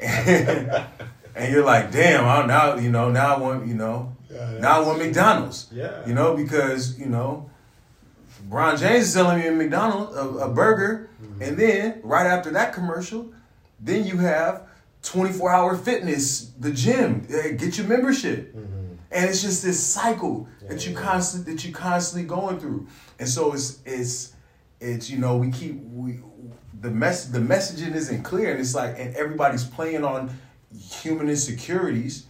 and, 0.00 0.84
and 1.36 1.52
you're 1.52 1.64
like, 1.64 1.92
damn, 1.92 2.24
I 2.24 2.44
now 2.44 2.74
you 2.74 2.90
know, 2.90 3.08
now 3.08 3.36
I 3.36 3.38
want, 3.38 3.68
you 3.68 3.74
know, 3.74 4.16
Yeah, 4.28 4.58
now 4.58 4.82
I 4.82 4.86
want 4.86 4.98
McDonald's. 4.98 5.68
Yeah. 5.70 6.04
You 6.04 6.14
know, 6.14 6.36
because, 6.36 6.98
you 6.98 7.06
know, 7.06 7.48
Bron 8.48 8.76
James 8.76 9.04
is 9.04 9.12
selling 9.12 9.38
me 9.38 9.46
a 9.46 9.52
McDonald's, 9.52 10.16
a, 10.16 10.26
a 10.26 10.48
burger, 10.48 11.08
mm-hmm. 11.22 11.40
and 11.40 11.56
then 11.56 12.00
right 12.02 12.26
after 12.26 12.50
that 12.50 12.72
commercial, 12.72 13.32
then 13.78 14.04
you 14.04 14.16
have 14.16 14.66
24 15.02 15.50
hour 15.50 15.76
fitness, 15.76 16.50
the 16.58 16.70
gym, 16.72 17.26
eh, 17.32 17.52
get 17.52 17.78
your 17.78 17.86
membership. 17.86 18.54
Mhm. 18.54 18.98
And 19.12 19.28
it's 19.28 19.42
just 19.42 19.62
this 19.62 19.80
cycle 19.80 20.46
that 20.68 20.86
you 20.86 20.92
Yeah. 20.92 21.00
constantly 21.00 21.52
that 21.54 21.64
you 21.64 21.72
constantly 21.72 22.28
going 22.28 22.60
through. 22.60 22.86
And 23.18 23.28
so 23.28 23.52
it's 23.52 23.78
it's 23.84 24.32
it's 24.80 25.10
you 25.10 25.18
know, 25.18 25.36
we 25.36 25.50
keep 25.50 25.82
we 25.92 26.20
the 26.80 26.90
mess 26.90 27.26
the 27.26 27.38
messaging 27.40 27.94
isn't 27.94 28.22
clear 28.22 28.52
and 28.52 28.60
it's 28.60 28.74
like 28.74 28.98
and 28.98 29.14
everybody's 29.16 29.64
playing 29.64 30.04
on 30.04 30.30
human 31.02 31.28
insecurities. 31.28 32.24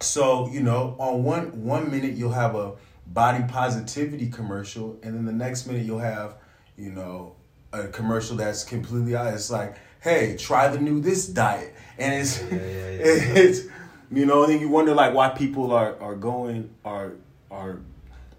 So, 0.00 0.48
you 0.50 0.62
know, 0.62 0.94
on 0.98 1.24
one 1.24 1.64
one 1.64 1.90
minute 1.90 2.14
you'll 2.14 2.32
have 2.32 2.54
a 2.54 2.72
body 3.06 3.44
positivity 3.48 4.28
commercial 4.28 4.98
and 5.02 5.14
then 5.14 5.24
the 5.24 5.32
next 5.32 5.66
minute 5.66 5.86
you'll 5.86 6.00
have, 6.00 6.34
you 6.76 6.90
know, 6.90 7.32
a 7.72 7.86
commercial 7.88 8.36
that's 8.36 8.64
completely 8.64 9.16
out. 9.16 9.32
It's 9.32 9.50
like, 9.50 9.76
hey, 10.06 10.36
try 10.36 10.68
the 10.68 10.78
new 10.78 11.00
this 11.00 11.26
diet. 11.26 11.74
And 11.98 12.14
it's 12.14 12.40
Yeah, 12.42 12.48
yeah, 12.50 12.58
yeah. 12.58 13.42
it's 13.42 13.66
you 14.10 14.24
know, 14.24 14.44
and 14.44 14.52
then 14.52 14.60
you 14.60 14.68
wonder 14.68 14.94
like 14.94 15.12
why 15.12 15.30
people 15.30 15.72
are 15.72 15.98
are 16.00 16.14
going 16.14 16.70
are 16.84 17.14
are 17.50 17.80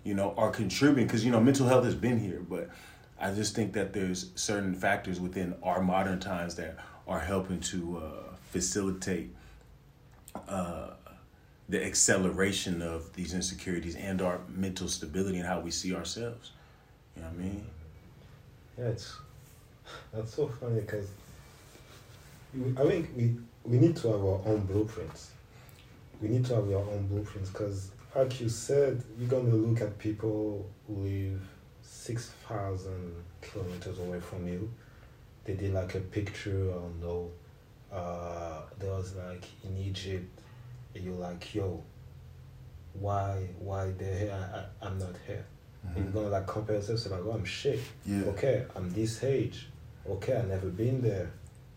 you 0.03 0.13
know 0.13 0.34
are 0.38 0.49
contributing 0.49 1.06
because 1.06 1.25
you 1.25 1.32
know 1.32 1.41
mental 1.41 1.67
health 1.67 1.84
has 1.84 1.95
been 1.95 2.19
here, 2.19 2.41
but 2.49 2.69
I 3.19 3.32
just 3.32 3.53
think 3.53 3.73
that 3.73 3.93
there's 3.93 4.32
certain 4.36 4.73
factors 4.73 5.19
within 5.19 5.56
our 5.62 5.82
modern 5.82 6.19
times 6.19 6.56
that 6.56 6.77
are 7.08 7.19
helping 7.19 7.60
to 7.60 7.97
uh, 7.97 8.36
facilitate 8.51 9.36
uh, 10.47 10.91
the 11.67 11.84
acceleration 11.86 12.82
of 12.82 13.12
these 13.13 13.34
insecurities 13.34 13.95
and 13.95 14.21
our 14.21 14.39
mental 14.47 14.88
stability 14.88 15.38
and 15.39 15.47
how 15.47 15.60
we 15.60 15.71
see 15.71 15.93
ourselves. 15.93 16.51
You 17.15 17.23
know 17.23 17.27
what 17.30 17.39
I 17.39 17.41
mean? 17.43 17.65
Yeah, 18.77 18.86
it's 18.86 19.17
that's 20.13 20.34
so 20.34 20.47
funny 20.47 20.80
because 20.82 21.08
I 22.53 22.83
think 22.83 23.10
we 23.15 23.36
we 23.63 23.77
need 23.77 23.95
to 23.97 24.07
have 24.12 24.21
our 24.21 24.41
own 24.45 24.65
blueprints. 24.65 25.31
We 26.21 26.29
need 26.29 26.45
to 26.45 26.55
have 26.55 26.69
our 26.69 26.77
own 26.77 27.07
blueprints 27.07 27.49
because, 27.49 27.91
like 28.15 28.39
you 28.41 28.49
said, 28.49 29.03
you're 29.19 29.29
gonna 29.29 29.53
look 29.53 29.81
at 29.81 29.97
people 29.97 30.69
who 30.88 30.93
live 30.93 31.41
six 31.81 32.31
thousand 32.47 33.13
kilometers 33.41 33.99
away 33.99 34.19
from 34.19 34.47
you. 34.47 34.71
They 35.43 35.53
did 35.53 35.73
like 35.73 35.95
a 35.95 35.99
picture. 35.99 36.71
I 36.71 36.75
don't 36.75 37.01
know. 37.01 37.31
Uh, 37.91 38.62
there 38.79 38.91
was 38.91 39.15
like 39.15 39.43
in 39.63 39.77
Egypt. 39.77 40.41
You're 40.93 41.13
like, 41.13 41.53
yo, 41.53 41.83
why, 42.93 43.47
why 43.60 43.91
they're 43.97 44.17
here? 44.17 44.65
I, 44.81 44.86
I'm 44.86 44.97
not 44.97 45.15
here. 45.27 45.45
And 45.95 46.03
you're 46.03 46.13
gonna 46.13 46.29
like 46.29 46.47
compare 46.47 46.77
yourself. 46.77 46.99
So 46.99 47.10
like, 47.12 47.21
oh, 47.25 47.31
I'm 47.33 47.45
shit. 47.45 47.79
Yeah. 48.05 48.23
Okay, 48.23 48.65
I'm 48.75 48.89
this 48.93 49.23
age. 49.23 49.67
Okay, 50.10 50.36
i 50.36 50.41
never 50.43 50.69
been 50.69 51.01
there. 51.01 51.31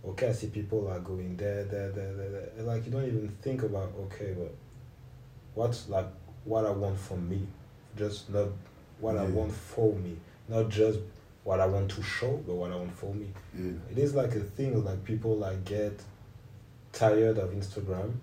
Okay, 0.04 0.28
I 0.28 0.32
see 0.32 0.46
people 0.48 0.88
are 0.88 1.00
going 1.00 1.36
there, 1.36 1.64
there, 1.64 1.90
there, 1.90 2.12
there, 2.14 2.30
there. 2.30 2.64
Like 2.64 2.86
you 2.86 2.92
don't 2.92 3.04
even 3.06 3.28
think 3.42 3.62
about 3.62 3.92
okay, 4.06 4.34
but 4.38 4.54
what's 5.54 5.88
like 5.88 6.06
what 6.44 6.64
I 6.64 6.70
want 6.70 6.98
for 6.98 7.16
me, 7.18 7.46
just 7.96 8.30
not 8.30 8.48
what 8.98 9.16
I 9.18 9.24
want 9.24 9.52
for 9.52 9.94
me, 9.94 10.16
not 10.48 10.68
just 10.70 11.00
what 11.44 11.60
I 11.60 11.66
want 11.66 11.90
to 11.92 12.02
show, 12.02 12.42
but 12.46 12.54
what 12.54 12.70
I 12.72 12.76
want 12.76 12.94
for 12.96 13.14
me. 13.14 13.28
Yeah. 13.58 13.72
It 13.90 13.98
is 13.98 14.14
like 14.14 14.34
a 14.34 14.40
thing 14.40 14.82
like 14.84 15.04
people 15.04 15.36
like 15.36 15.64
get 15.64 16.00
tired 16.92 17.38
of 17.38 17.50
Instagram, 17.50 18.14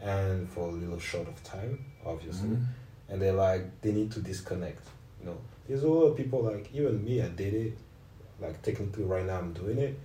and 0.00 0.48
for 0.50 0.68
a 0.68 0.72
little 0.72 0.98
short 0.98 1.28
of 1.28 1.42
time, 1.42 1.84
obviously 2.04 2.48
Mhm. 2.50 2.64
and 3.08 3.20
they're 3.22 3.32
like 3.32 3.80
they 3.80 3.92
need 3.92 4.10
to 4.12 4.20
disconnect 4.20 4.86
you 5.20 5.26
know 5.26 5.36
there's 5.66 5.82
a 5.82 5.88
lot 5.88 6.02
of 6.04 6.16
people 6.16 6.42
like 6.42 6.70
even 6.74 7.02
me 7.04 7.20
i 7.20 7.28
did 7.28 7.52
it 7.54 7.72
like 8.40 8.60
technically 8.62 9.02
right 9.04 9.24
now 9.26 9.38
i'm 9.38 9.52
doing 9.52 9.78
it 9.78 9.98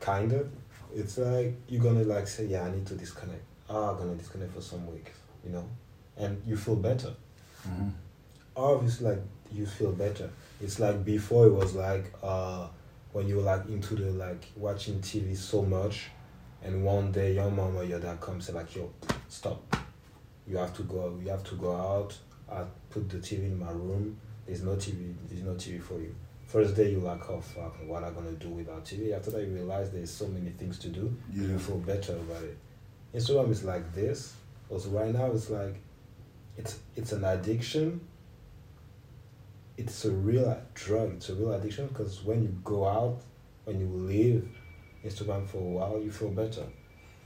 kind 0.00 0.32
of 0.32 0.48
it's 0.94 1.18
like 1.18 1.54
you're 1.68 1.82
gonna 1.82 2.04
like 2.04 2.26
say 2.26 2.46
yeah 2.46 2.62
i 2.64 2.70
need 2.70 2.86
to 2.86 2.94
disconnect. 2.94 3.42
Ah 3.68 3.90
i'm 3.90 3.98
gonna 3.98 4.14
disconnect 4.14 4.54
for 4.54 4.60
some 4.60 4.86
weeks 4.90 5.12
you 5.44 5.50
know? 5.52 5.64
And 6.16 6.42
you 6.46 6.56
feel 6.56 6.76
better. 6.76 7.14
Mhm. 7.66 7.92
obviously 8.56 9.08
like 9.10 9.22
you 9.52 9.64
feel 9.66 9.92
better. 9.92 10.28
It's 10.60 10.78
like 10.80 11.04
before 11.04 11.46
it 11.46 11.52
was 11.52 11.74
like 11.74 12.12
uh 12.22 12.66
when 13.12 13.26
you 13.28 13.36
were 13.36 13.42
like 13.42 13.66
into 13.68 13.94
the 13.94 14.10
like 14.12 14.44
watching 14.56 15.00
tv 15.00 15.36
so 15.36 15.62
much 15.62 16.10
and 16.62 16.84
one 16.84 17.12
day 17.12 17.34
your 17.34 17.50
mom 17.50 17.76
or 17.76 17.84
your 17.84 18.00
dad 18.00 18.20
comes 18.20 18.48
and 18.48 18.56
like 18.58 18.74
yo 18.74 18.90
stop. 19.28 19.76
You 20.46 20.56
have 20.56 20.74
to 20.76 20.82
go 20.82 21.18
you 21.22 21.30
have 21.30 21.44
to 21.44 21.54
go 21.54 21.74
out. 21.74 22.16
I 22.50 22.64
put 22.90 23.08
the 23.08 23.18
tv 23.18 23.44
in 23.44 23.58
my 23.58 23.70
room. 23.70 24.18
There's 24.46 24.62
no 24.62 24.72
tv 24.72 25.14
there's 25.28 25.42
no 25.44 25.52
tv 25.52 25.80
for 25.82 25.94
you 26.00 26.14
first 26.48 26.74
day 26.74 26.90
you 26.90 26.98
like 26.98 27.28
oh 27.30 27.40
fuck 27.40 27.76
what 27.86 28.02
am 28.02 28.08
i 28.10 28.10
gonna 28.14 28.32
do 28.32 28.48
without 28.48 28.84
tv 28.84 29.14
after 29.14 29.30
that 29.30 29.42
you 29.46 29.52
realize 29.54 29.90
there's 29.90 30.10
so 30.10 30.26
many 30.28 30.50
things 30.50 30.78
to 30.78 30.88
do 30.88 31.14
Yeah. 31.32 31.42
you 31.48 31.58
feel 31.58 31.78
better 31.78 32.14
about 32.14 32.42
it 32.42 32.56
instagram 33.14 33.50
is 33.50 33.62
like 33.64 33.94
this 33.94 34.34
also 34.70 34.88
right 34.90 35.12
now 35.14 35.26
it's 35.30 35.48
like 35.50 35.76
it's 36.56 36.78
it's 36.96 37.12
an 37.12 37.24
addiction 37.24 38.00
it's 39.76 40.04
a 40.04 40.10
real 40.10 40.60
drug 40.74 41.12
it's 41.14 41.28
a 41.28 41.34
real 41.34 41.52
addiction 41.52 41.86
because 41.86 42.24
when 42.24 42.42
you 42.42 42.48
go 42.64 42.86
out 42.86 43.20
when 43.64 43.78
you 43.78 43.86
leave 43.86 44.48
instagram 45.04 45.46
for 45.46 45.58
a 45.58 45.60
while 45.60 46.00
you 46.02 46.10
feel 46.10 46.30
better 46.30 46.64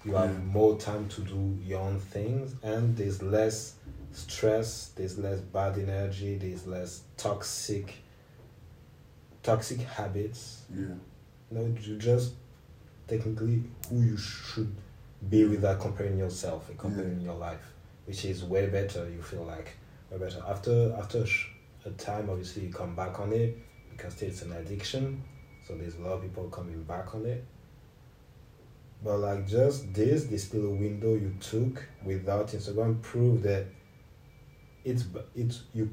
you 0.04 0.12
have 0.14 0.30
Yeah. 0.32 0.38
more 0.44 0.76
time 0.78 1.08
to 1.10 1.20
do 1.22 1.56
your 1.64 1.80
own 1.80 1.98
things 1.98 2.54
and 2.62 2.96
there's 2.96 3.22
less 3.22 3.74
stress 4.12 4.88
there's 4.96 5.16
less 5.18 5.40
bad 5.40 5.78
energy 5.78 6.36
there's 6.36 6.66
less 6.66 7.02
toxic 7.16 7.94
toxic 9.42 9.80
habits. 9.80 10.62
Yeah. 10.74 10.80
you 11.50 11.58
know 11.58 11.74
you 11.80 11.96
just 11.98 12.34
technically 13.08 13.62
who 13.88 14.00
you 14.00 14.16
should 14.16 14.74
be 15.28 15.44
without 15.44 15.80
comparing 15.80 16.18
yourself 16.18 16.68
and 16.68 16.78
comparing 16.78 17.20
your 17.20 17.34
life 17.34 17.72
which 18.06 18.24
is 18.24 18.42
way 18.44 18.66
better 18.66 19.08
you 19.10 19.22
feel 19.22 19.44
like 19.44 19.76
way 20.10 20.18
better. 20.18 20.42
After 20.48 20.94
after 20.98 21.24
a, 21.84 21.90
time 21.90 22.30
obviously 22.30 22.66
you 22.66 22.72
come 22.72 22.94
back 22.94 23.20
on 23.20 23.32
it 23.32 23.58
because 23.90 24.20
it's 24.22 24.42
an 24.42 24.52
addiction 24.52 25.22
so 25.66 25.74
there's 25.76 25.96
a 25.96 26.00
lot 26.00 26.12
of 26.12 26.22
people 26.22 26.48
coming 26.48 26.82
back 26.82 27.14
on 27.14 27.24
it. 27.26 27.44
But 29.04 29.18
like 29.18 29.46
just 29.46 29.92
this 29.92 30.24
this 30.24 30.52
little 30.54 30.74
window 30.74 31.14
you 31.14 31.34
took 31.40 31.84
without 32.04 32.48
instagram 32.48 33.02
prove 33.02 33.42
that 33.42 33.66
it's 34.84 35.04
it's 35.34 35.62
you 35.74 35.92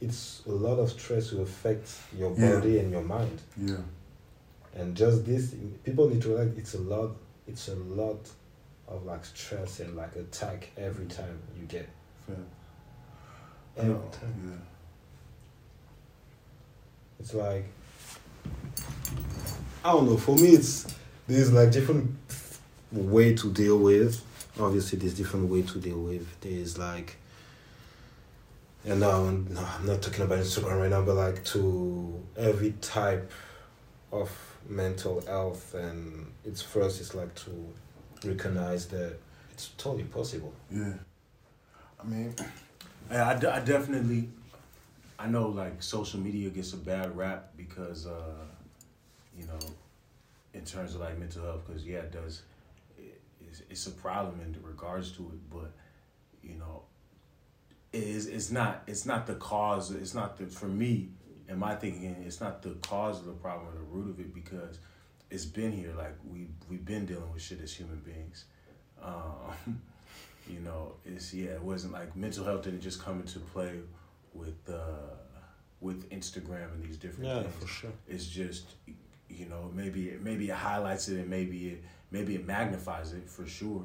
it's 0.00 0.42
a 0.46 0.50
lot 0.52 0.78
of 0.78 0.90
stress 0.90 1.30
to 1.30 1.40
affect 1.42 1.88
your 2.16 2.34
Yeah. 2.36 2.54
body 2.56 2.78
and 2.78 2.90
your 2.90 3.02
mind 3.02 3.40
Yeah. 3.56 3.76
and 4.74 4.96
just 4.96 5.24
this 5.24 5.54
people 5.84 6.08
need 6.08 6.22
to 6.22 6.28
realize 6.28 6.52
it's 6.56 6.74
a 6.74 6.80
lot 6.80 7.10
it's 7.48 7.68
a 7.68 7.74
lot 7.74 8.28
of 8.88 9.04
like 9.04 9.24
stress 9.24 9.80
and 9.80 9.96
like 9.96 10.14
attack 10.16 10.70
every 10.76 11.06
time 11.06 11.38
you 11.58 11.66
get 11.66 11.88
Fair. 12.26 12.36
every 13.76 13.92
No, 13.94 14.00
time 14.12 14.34
Yeah. 14.46 14.64
it's 17.20 17.34
like 17.34 17.64
i 19.84 19.92
don't 19.92 20.06
know 20.08 20.16
for 20.16 20.34
me 20.36 20.48
it's 20.50 20.86
there's 21.26 21.52
like 21.52 21.70
different 21.72 22.14
way 22.92 23.34
to 23.34 23.50
deal 23.52 23.78
with 23.78 24.22
obviously 24.60 24.98
there's 24.98 25.14
different 25.14 25.50
way 25.50 25.62
to 25.62 25.78
deal 25.78 25.98
with 26.00 26.26
there's 26.40 26.78
like 26.78 27.16
and 28.86 29.00
now 29.00 29.28
no, 29.28 29.60
i'm 29.78 29.86
not 29.86 30.00
talking 30.00 30.22
about 30.24 30.38
instagram 30.38 30.80
right 30.80 30.90
now 30.90 31.02
but 31.02 31.14
like 31.14 31.44
to 31.44 32.22
every 32.36 32.72
type 32.80 33.30
of 34.12 34.30
mental 34.68 35.20
health 35.26 35.74
and 35.74 36.32
it's 36.44 36.62
first 36.62 37.00
it's 37.00 37.14
like 37.14 37.34
to 37.34 37.50
recognize 38.24 38.86
that 38.86 39.16
it's 39.52 39.68
totally 39.76 40.04
possible 40.04 40.52
Yeah. 40.70 40.94
I 41.98 42.04
mean, 42.06 42.34
I, 43.10 43.32
I 43.32 43.60
definitely, 43.60 44.28
I 45.18 45.26
know 45.28 45.48
like 45.48 45.82
social 45.82 46.20
media 46.20 46.50
gets 46.50 46.72
a 46.72 46.76
bad 46.76 47.16
rap 47.16 47.52
because, 47.56 48.06
uh, 48.06 48.44
you 49.36 49.46
know, 49.46 49.58
in 50.54 50.64
terms 50.64 50.94
of 50.94 51.00
like 51.00 51.18
mental 51.18 51.42
health, 51.42 51.62
because 51.66 51.84
yeah, 51.84 51.98
it 51.98 52.12
does, 52.12 52.42
it, 52.98 53.20
it's, 53.40 53.62
it's 53.70 53.86
a 53.86 53.90
problem 53.90 54.40
in 54.40 54.56
regards 54.62 55.12
to 55.12 55.22
it, 55.22 55.50
but 55.50 55.72
you 56.42 56.54
know, 56.56 56.82
is 58.02 58.26
it's 58.26 58.50
not 58.50 58.82
it's 58.86 59.06
not 59.06 59.26
the 59.26 59.34
cause. 59.34 59.90
It's 59.90 60.14
not 60.14 60.36
the 60.38 60.46
for 60.46 60.66
me 60.68 61.10
in 61.48 61.58
my 61.58 61.74
thinking, 61.76 62.16
it's 62.26 62.40
not 62.40 62.62
the 62.62 62.70
cause 62.82 63.20
of 63.20 63.26
the 63.26 63.32
problem 63.32 63.68
or 63.68 63.74
the 63.74 63.84
root 63.84 64.10
of 64.10 64.18
it 64.20 64.34
because 64.34 64.78
it's 65.30 65.44
been 65.44 65.72
here. 65.72 65.92
Like 65.96 66.14
we 66.24 66.48
we've 66.68 66.84
been 66.84 67.06
dealing 67.06 67.32
with 67.32 67.42
shit 67.42 67.60
as 67.60 67.72
human 67.72 68.00
beings. 68.00 68.44
Um, 69.02 69.80
you 70.48 70.60
know, 70.60 70.92
it's 71.04 71.32
yeah, 71.34 71.50
it 71.52 71.62
wasn't 71.62 71.92
like 71.92 72.16
mental 72.16 72.44
health 72.44 72.62
didn't 72.64 72.80
just 72.80 73.02
come 73.02 73.20
into 73.20 73.38
play 73.40 73.72
with 74.34 74.58
uh 74.68 75.14
with 75.80 76.08
Instagram 76.10 76.72
and 76.72 76.82
these 76.82 76.96
different 76.96 77.28
yeah 77.28 77.42
things. 77.42 77.54
for 77.62 77.68
sure 77.68 77.90
It's 78.08 78.26
just 78.26 78.66
you 79.28 79.46
know, 79.46 79.70
maybe 79.74 80.08
it 80.10 80.22
maybe 80.22 80.48
it 80.48 80.54
highlights 80.54 81.08
it 81.08 81.18
and 81.18 81.28
maybe 81.28 81.68
it 81.70 81.84
maybe 82.10 82.34
it 82.34 82.46
magnifies 82.46 83.12
it 83.12 83.28
for 83.28 83.46
sure. 83.46 83.84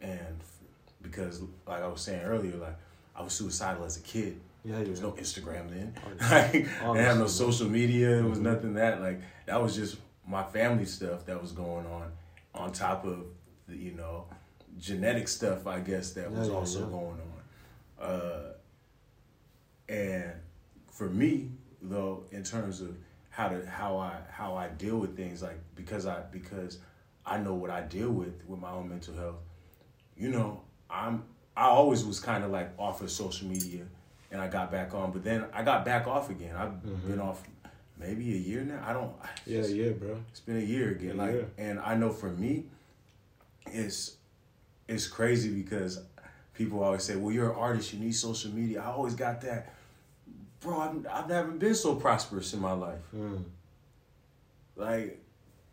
And 0.00 0.36
f- 0.40 0.58
because 1.02 1.40
like 1.66 1.82
I 1.82 1.86
was 1.86 2.00
saying 2.00 2.22
earlier, 2.22 2.56
like 2.56 2.76
I 3.18 3.22
was 3.22 3.32
suicidal 3.32 3.84
as 3.84 3.96
a 3.96 4.00
kid. 4.00 4.40
yeah 4.64 4.78
There 4.78 4.90
was 4.90 5.00
no 5.02 5.12
Instagram 5.12 5.68
then. 5.70 5.94
Like, 6.20 6.54
I 6.82 6.92
didn't 6.92 6.96
have 7.04 7.18
no 7.18 7.26
social 7.26 7.68
media. 7.68 8.18
It 8.20 8.24
was 8.24 8.38
Mhm. 8.38 8.42
nothing 8.52 8.74
that 8.74 9.00
like 9.00 9.20
that 9.46 9.60
was 9.62 9.74
just 9.74 9.96
my 10.26 10.44
family 10.44 10.84
stuff 10.84 11.26
that 11.26 11.40
was 11.40 11.52
going 11.52 11.86
on 11.86 12.12
on 12.54 12.72
top 12.72 13.04
of 13.04 13.24
the, 13.66 13.76
you 13.76 13.92
know 13.92 14.26
genetic 14.78 15.26
stuff 15.26 15.66
I 15.66 15.80
guess 15.80 16.12
that 16.12 16.30
was 16.30 16.46
Yeah, 16.46 16.52
yeah, 16.52 16.58
also 16.60 16.80
yeah. 16.80 16.86
going 16.98 17.18
on. 17.26 18.06
Uh, 18.08 18.52
and 19.88 20.32
for 20.92 21.08
me 21.08 21.50
though, 21.82 22.24
in 22.30 22.42
terms 22.44 22.80
of 22.80 22.94
how 23.30 23.48
to 23.48 23.64
how 23.66 23.96
I 23.98 24.12
how 24.30 24.56
I 24.56 24.68
deal 24.68 24.98
with 24.98 25.16
things 25.16 25.42
like 25.42 25.58
because 25.74 26.06
I 26.06 26.20
because 26.30 26.78
I 27.26 27.38
know 27.38 27.54
what 27.54 27.70
I 27.70 27.80
deal 27.82 28.10
with 28.10 28.34
with 28.46 28.60
my 28.60 28.70
own 28.70 28.88
mental 28.88 29.14
health. 29.14 29.36
You 30.16 30.30
know, 30.30 30.62
I'm 30.90 31.24
I 31.58 31.64
always 31.64 32.04
was 32.04 32.20
kind 32.20 32.44
of 32.44 32.50
like 32.52 32.70
off 32.78 33.02
of 33.02 33.10
social 33.10 33.48
media, 33.48 33.82
and 34.30 34.40
I 34.40 34.46
got 34.48 34.70
back 34.70 34.94
on, 34.94 35.10
but 35.10 35.24
then 35.24 35.44
I 35.52 35.62
got 35.64 35.84
back 35.84 36.06
off 36.06 36.30
again. 36.30 36.54
I've 36.54 36.70
Mhm. 36.84 37.06
been 37.08 37.20
off 37.20 37.42
maybe 37.98 38.32
a 38.32 38.36
year 38.38 38.62
now. 38.62 38.80
I 38.86 38.92
don't. 38.92 39.12
yeah 39.44 39.66
yeah 39.66 39.90
bro 39.90 40.16
It's 40.30 40.40
been 40.40 40.58
a 40.58 40.60
year 40.74 40.90
again. 40.92 41.18
A 41.18 41.22
Like, 41.24 41.48
and 41.58 41.80
I 41.80 41.96
know 41.96 42.10
for 42.10 42.30
me, 42.30 42.66
it's 43.66 44.16
it's 44.86 45.06
crazy 45.08 45.50
because 45.62 46.00
people 46.54 46.82
always 46.82 47.02
say, 47.02 47.16
"Well, 47.16 47.32
you're 47.34 47.50
an 47.50 47.56
artist. 47.58 47.92
You 47.92 47.98
need 48.00 48.14
social 48.14 48.52
media." 48.52 48.80
I 48.82 48.86
always 48.86 49.14
got 49.14 49.40
that, 49.42 49.72
bro. 50.60 50.78
I've 50.78 51.06
I've 51.06 51.28
never 51.28 51.50
been 51.50 51.74
so 51.74 51.96
prosperous 51.96 52.54
in 52.54 52.60
my 52.60 52.72
life. 52.72 53.02
mm. 53.14 53.42
Like, 54.76 55.20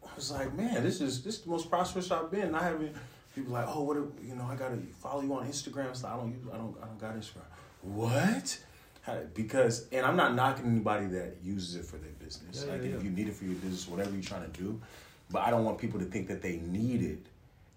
I 0.04 0.16
was 0.16 0.32
like, 0.32 0.52
man, 0.56 0.84
this 0.84 1.00
is 1.00 1.22
this 1.24 1.36
is 1.36 1.42
the 1.42 1.50
most 1.50 1.70
prosperous 1.70 2.10
I've 2.12 2.32
been. 2.32 2.56
I 2.56 2.64
haven't. 2.64 2.96
People 3.36 3.54
like, 3.54 3.66
oh, 3.68 3.84
what? 3.84 3.98
if- 3.98 4.28
You 4.28 4.36
know, 4.36 4.46
I 4.50 4.56
gotta 4.56 4.78
follow 5.02 5.22
you 5.22 5.34
on 5.34 5.48
Instagram. 5.48 5.96
So 5.96 6.08
I 6.08 6.16
don't 6.16 6.32
use. 6.32 6.48
I 6.52 6.58
don't. 6.58 6.76
I 6.82 6.86
don't 6.86 7.00
got 7.00 7.16
Instagram. 7.16 7.42
What? 7.82 8.60
How, 9.02 9.20
because, 9.36 9.88
and 9.92 10.04
I'm 10.04 10.16
not 10.16 10.34
knocking 10.34 10.66
anybody 10.66 11.06
that 11.08 11.36
uses 11.44 11.76
it 11.76 11.86
for 11.86 11.98
their 11.98 12.10
business. 12.14 12.64
Yeah, 12.66 12.72
like, 12.72 12.82
yeah, 12.82 12.90
if 12.90 12.96
yeah. 12.96 13.02
you 13.04 13.12
need 13.12 13.28
it 13.28 13.36
for 13.36 13.46
your 13.46 13.54
business, 13.56 13.88
whatever 13.88 14.12
you're 14.12 14.24
trying 14.24 14.50
to 14.50 14.60
do. 14.60 14.82
But 15.30 15.44
I 15.44 15.52
don't 15.52 15.64
want 15.64 15.78
people 15.78 16.00
to 16.00 16.06
think 16.06 16.28
that 16.30 16.42
they 16.42 16.58
need 16.58 17.04
it, 17.04 17.20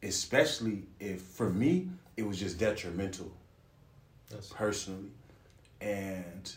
especially 0.07 0.85
if, 1.01 1.21
for 1.21 1.51
me, 1.51 1.89
it 2.17 2.27
was 2.27 2.39
just 2.39 2.59
detrimental 2.59 3.31
That's 4.31 4.49
personally, 4.49 5.11
and 5.81 6.51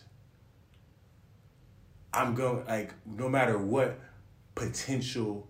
I'm 2.13 2.33
going 2.35 2.65
like 2.65 2.93
no 3.05 3.29
matter 3.29 3.57
what 3.57 3.99
potential 4.55 5.47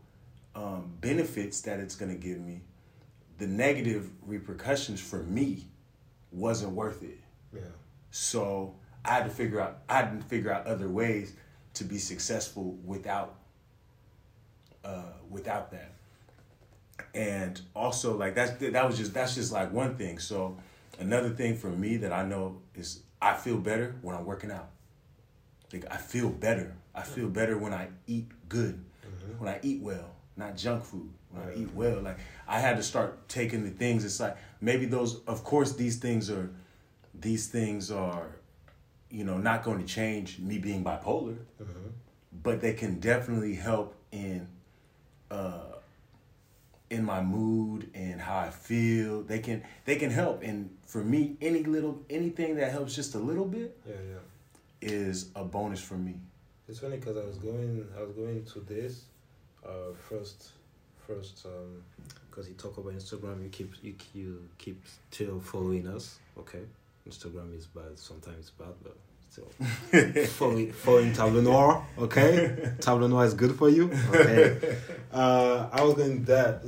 um, 0.56 0.92
benefits 1.00 1.62
that 1.62 1.80
it's 1.80 1.96
gonna 1.96 2.16
give 2.16 2.40
me, 2.40 2.62
the 3.42 3.48
negative 3.48 4.08
repercussions 4.22 5.02
for 5.02 5.24
me 5.24 5.66
wasn't 6.32 6.72
worth 6.74 7.02
it. 7.02 7.18
Yeah. 7.52 7.62
So 8.12 8.76
I 9.04 9.16
had 9.16 9.24
to 9.24 9.32
figure 9.32 9.60
out 9.60 9.80
I 9.90 9.96
had 9.96 10.22
to 10.22 10.28
figure 10.28 10.54
out 10.54 10.68
other 10.68 10.88
ways 10.88 11.34
to 11.74 11.84
be 11.84 11.98
successful 11.98 12.78
without 12.86 13.34
uh, 14.86 15.14
without 15.28 15.72
that. 15.72 15.92
And 17.16 17.60
also 17.76 18.16
like 18.16 18.36
that's 18.36 18.52
that 18.60 18.86
was 18.86 19.00
just 19.00 19.12
that's 19.12 19.34
just 19.34 19.52
like 19.52 19.74
one 19.74 19.96
thing. 19.96 20.20
So 20.20 20.60
another 21.00 21.32
thing 21.32 21.58
for 21.58 21.70
me 21.72 21.98
that 21.98 22.14
I 22.14 22.24
know 22.24 22.62
is 22.76 23.02
I 23.20 23.34
feel 23.34 23.58
better 23.58 23.96
when 24.04 24.16
I'm 24.16 24.26
working 24.26 24.52
out. 24.52 24.70
Like 25.74 25.86
I 25.90 25.98
feel 25.98 26.30
better. 26.30 26.76
I 26.94 27.02
feel 27.02 27.28
better 27.28 27.58
when 27.58 27.74
I 27.74 27.88
eat 28.06 28.28
good. 28.50 28.86
When 29.40 29.50
I 29.50 29.60
eat 29.64 29.82
well, 29.82 30.12
not 30.38 30.58
junk 30.58 30.84
food. 30.84 31.10
When 31.32 31.44
I 31.48 31.56
eat 31.56 31.74
well, 31.74 32.02
like 32.02 32.18
I 32.48 32.60
had 32.60 32.78
to 32.78 32.84
start 32.84 33.30
taking 33.30 33.64
the 33.64 33.70
things. 33.70 34.04
It's 34.04 34.20
like 34.20 34.38
maybe 34.60 34.86
those. 34.86 35.22
Of 35.26 35.44
course, 35.44 35.74
these 35.74 35.98
things 35.98 36.30
are, 36.30 36.50
these 37.20 37.48
things 37.48 37.90
are, 37.92 38.28
you 39.10 39.24
know, 39.24 39.38
not 39.38 39.64
going 39.64 39.80
to 39.80 39.86
change 39.86 40.40
me 40.40 40.58
being 40.58 40.84
bipolar, 40.84 41.38
but 42.44 42.60
they 42.62 42.74
can 42.74 43.00
definitely 43.00 43.56
help 43.56 43.96
in, 44.12 44.48
uh, 45.30 45.76
in 46.90 47.06
my 47.06 47.22
mood 47.22 47.90
and 47.94 48.20
how 48.20 48.38
I 48.40 48.50
feel. 48.50 49.22
They 49.22 49.40
can 49.40 49.64
they 49.86 49.96
can 49.96 50.10
help. 50.12 50.44
And 50.44 50.70
for 50.86 51.04
me, 51.04 51.38
any 51.42 51.64
little 51.64 52.02
anything 52.10 52.56
that 52.56 52.72
helps 52.72 52.94
just 52.94 53.16
a 53.16 53.20
little 53.20 53.46
bit 53.46 53.78
Yeah, 53.88 53.96
yeah. 54.12 54.90
is 54.90 55.30
a 55.36 55.46
bonus 55.46 55.80
for 55.80 55.96
me. 55.96 56.16
It's 56.68 56.80
funny 56.80 56.98
because 56.98 57.18
I 57.18 57.26
was 57.26 57.38
going, 57.38 57.86
I 57.98 58.02
was 58.04 58.12
going 58.14 58.44
to 58.46 58.60
this, 58.62 59.04
uh, 59.66 59.94
first, 60.10 60.52
first, 61.08 61.46
um, 61.46 61.84
because 62.30 62.48
you 62.48 62.56
talk 62.56 62.78
about 62.78 62.94
Instagram, 62.94 63.44
you 63.44 63.50
keep, 63.50 63.74
you 63.82 63.96
you 64.14 64.48
keep 64.58 64.82
still 65.12 65.40
following 65.40 65.88
us, 65.88 66.20
okay? 66.38 66.62
Instagram 67.08 67.58
is 67.58 67.68
bad, 67.68 67.98
sometimes 67.98 68.38
it's 68.40 68.50
bad, 68.52 68.74
but 68.84 68.96
still 69.30 70.26
following, 70.28 70.72
following 70.72 71.14
Tableau 71.14 71.42
Noir, 71.42 71.86
okay? 71.98 72.74
Tableau 72.80 73.08
Noir 73.08 73.26
is 73.26 73.34
good 73.34 73.56
for 73.56 73.70
you, 73.70 73.92
okay? 74.14 74.78
Uh, 75.12 75.68
I 75.74 75.84
was 75.84 75.96
going 75.96 76.24
that. 76.24 76.66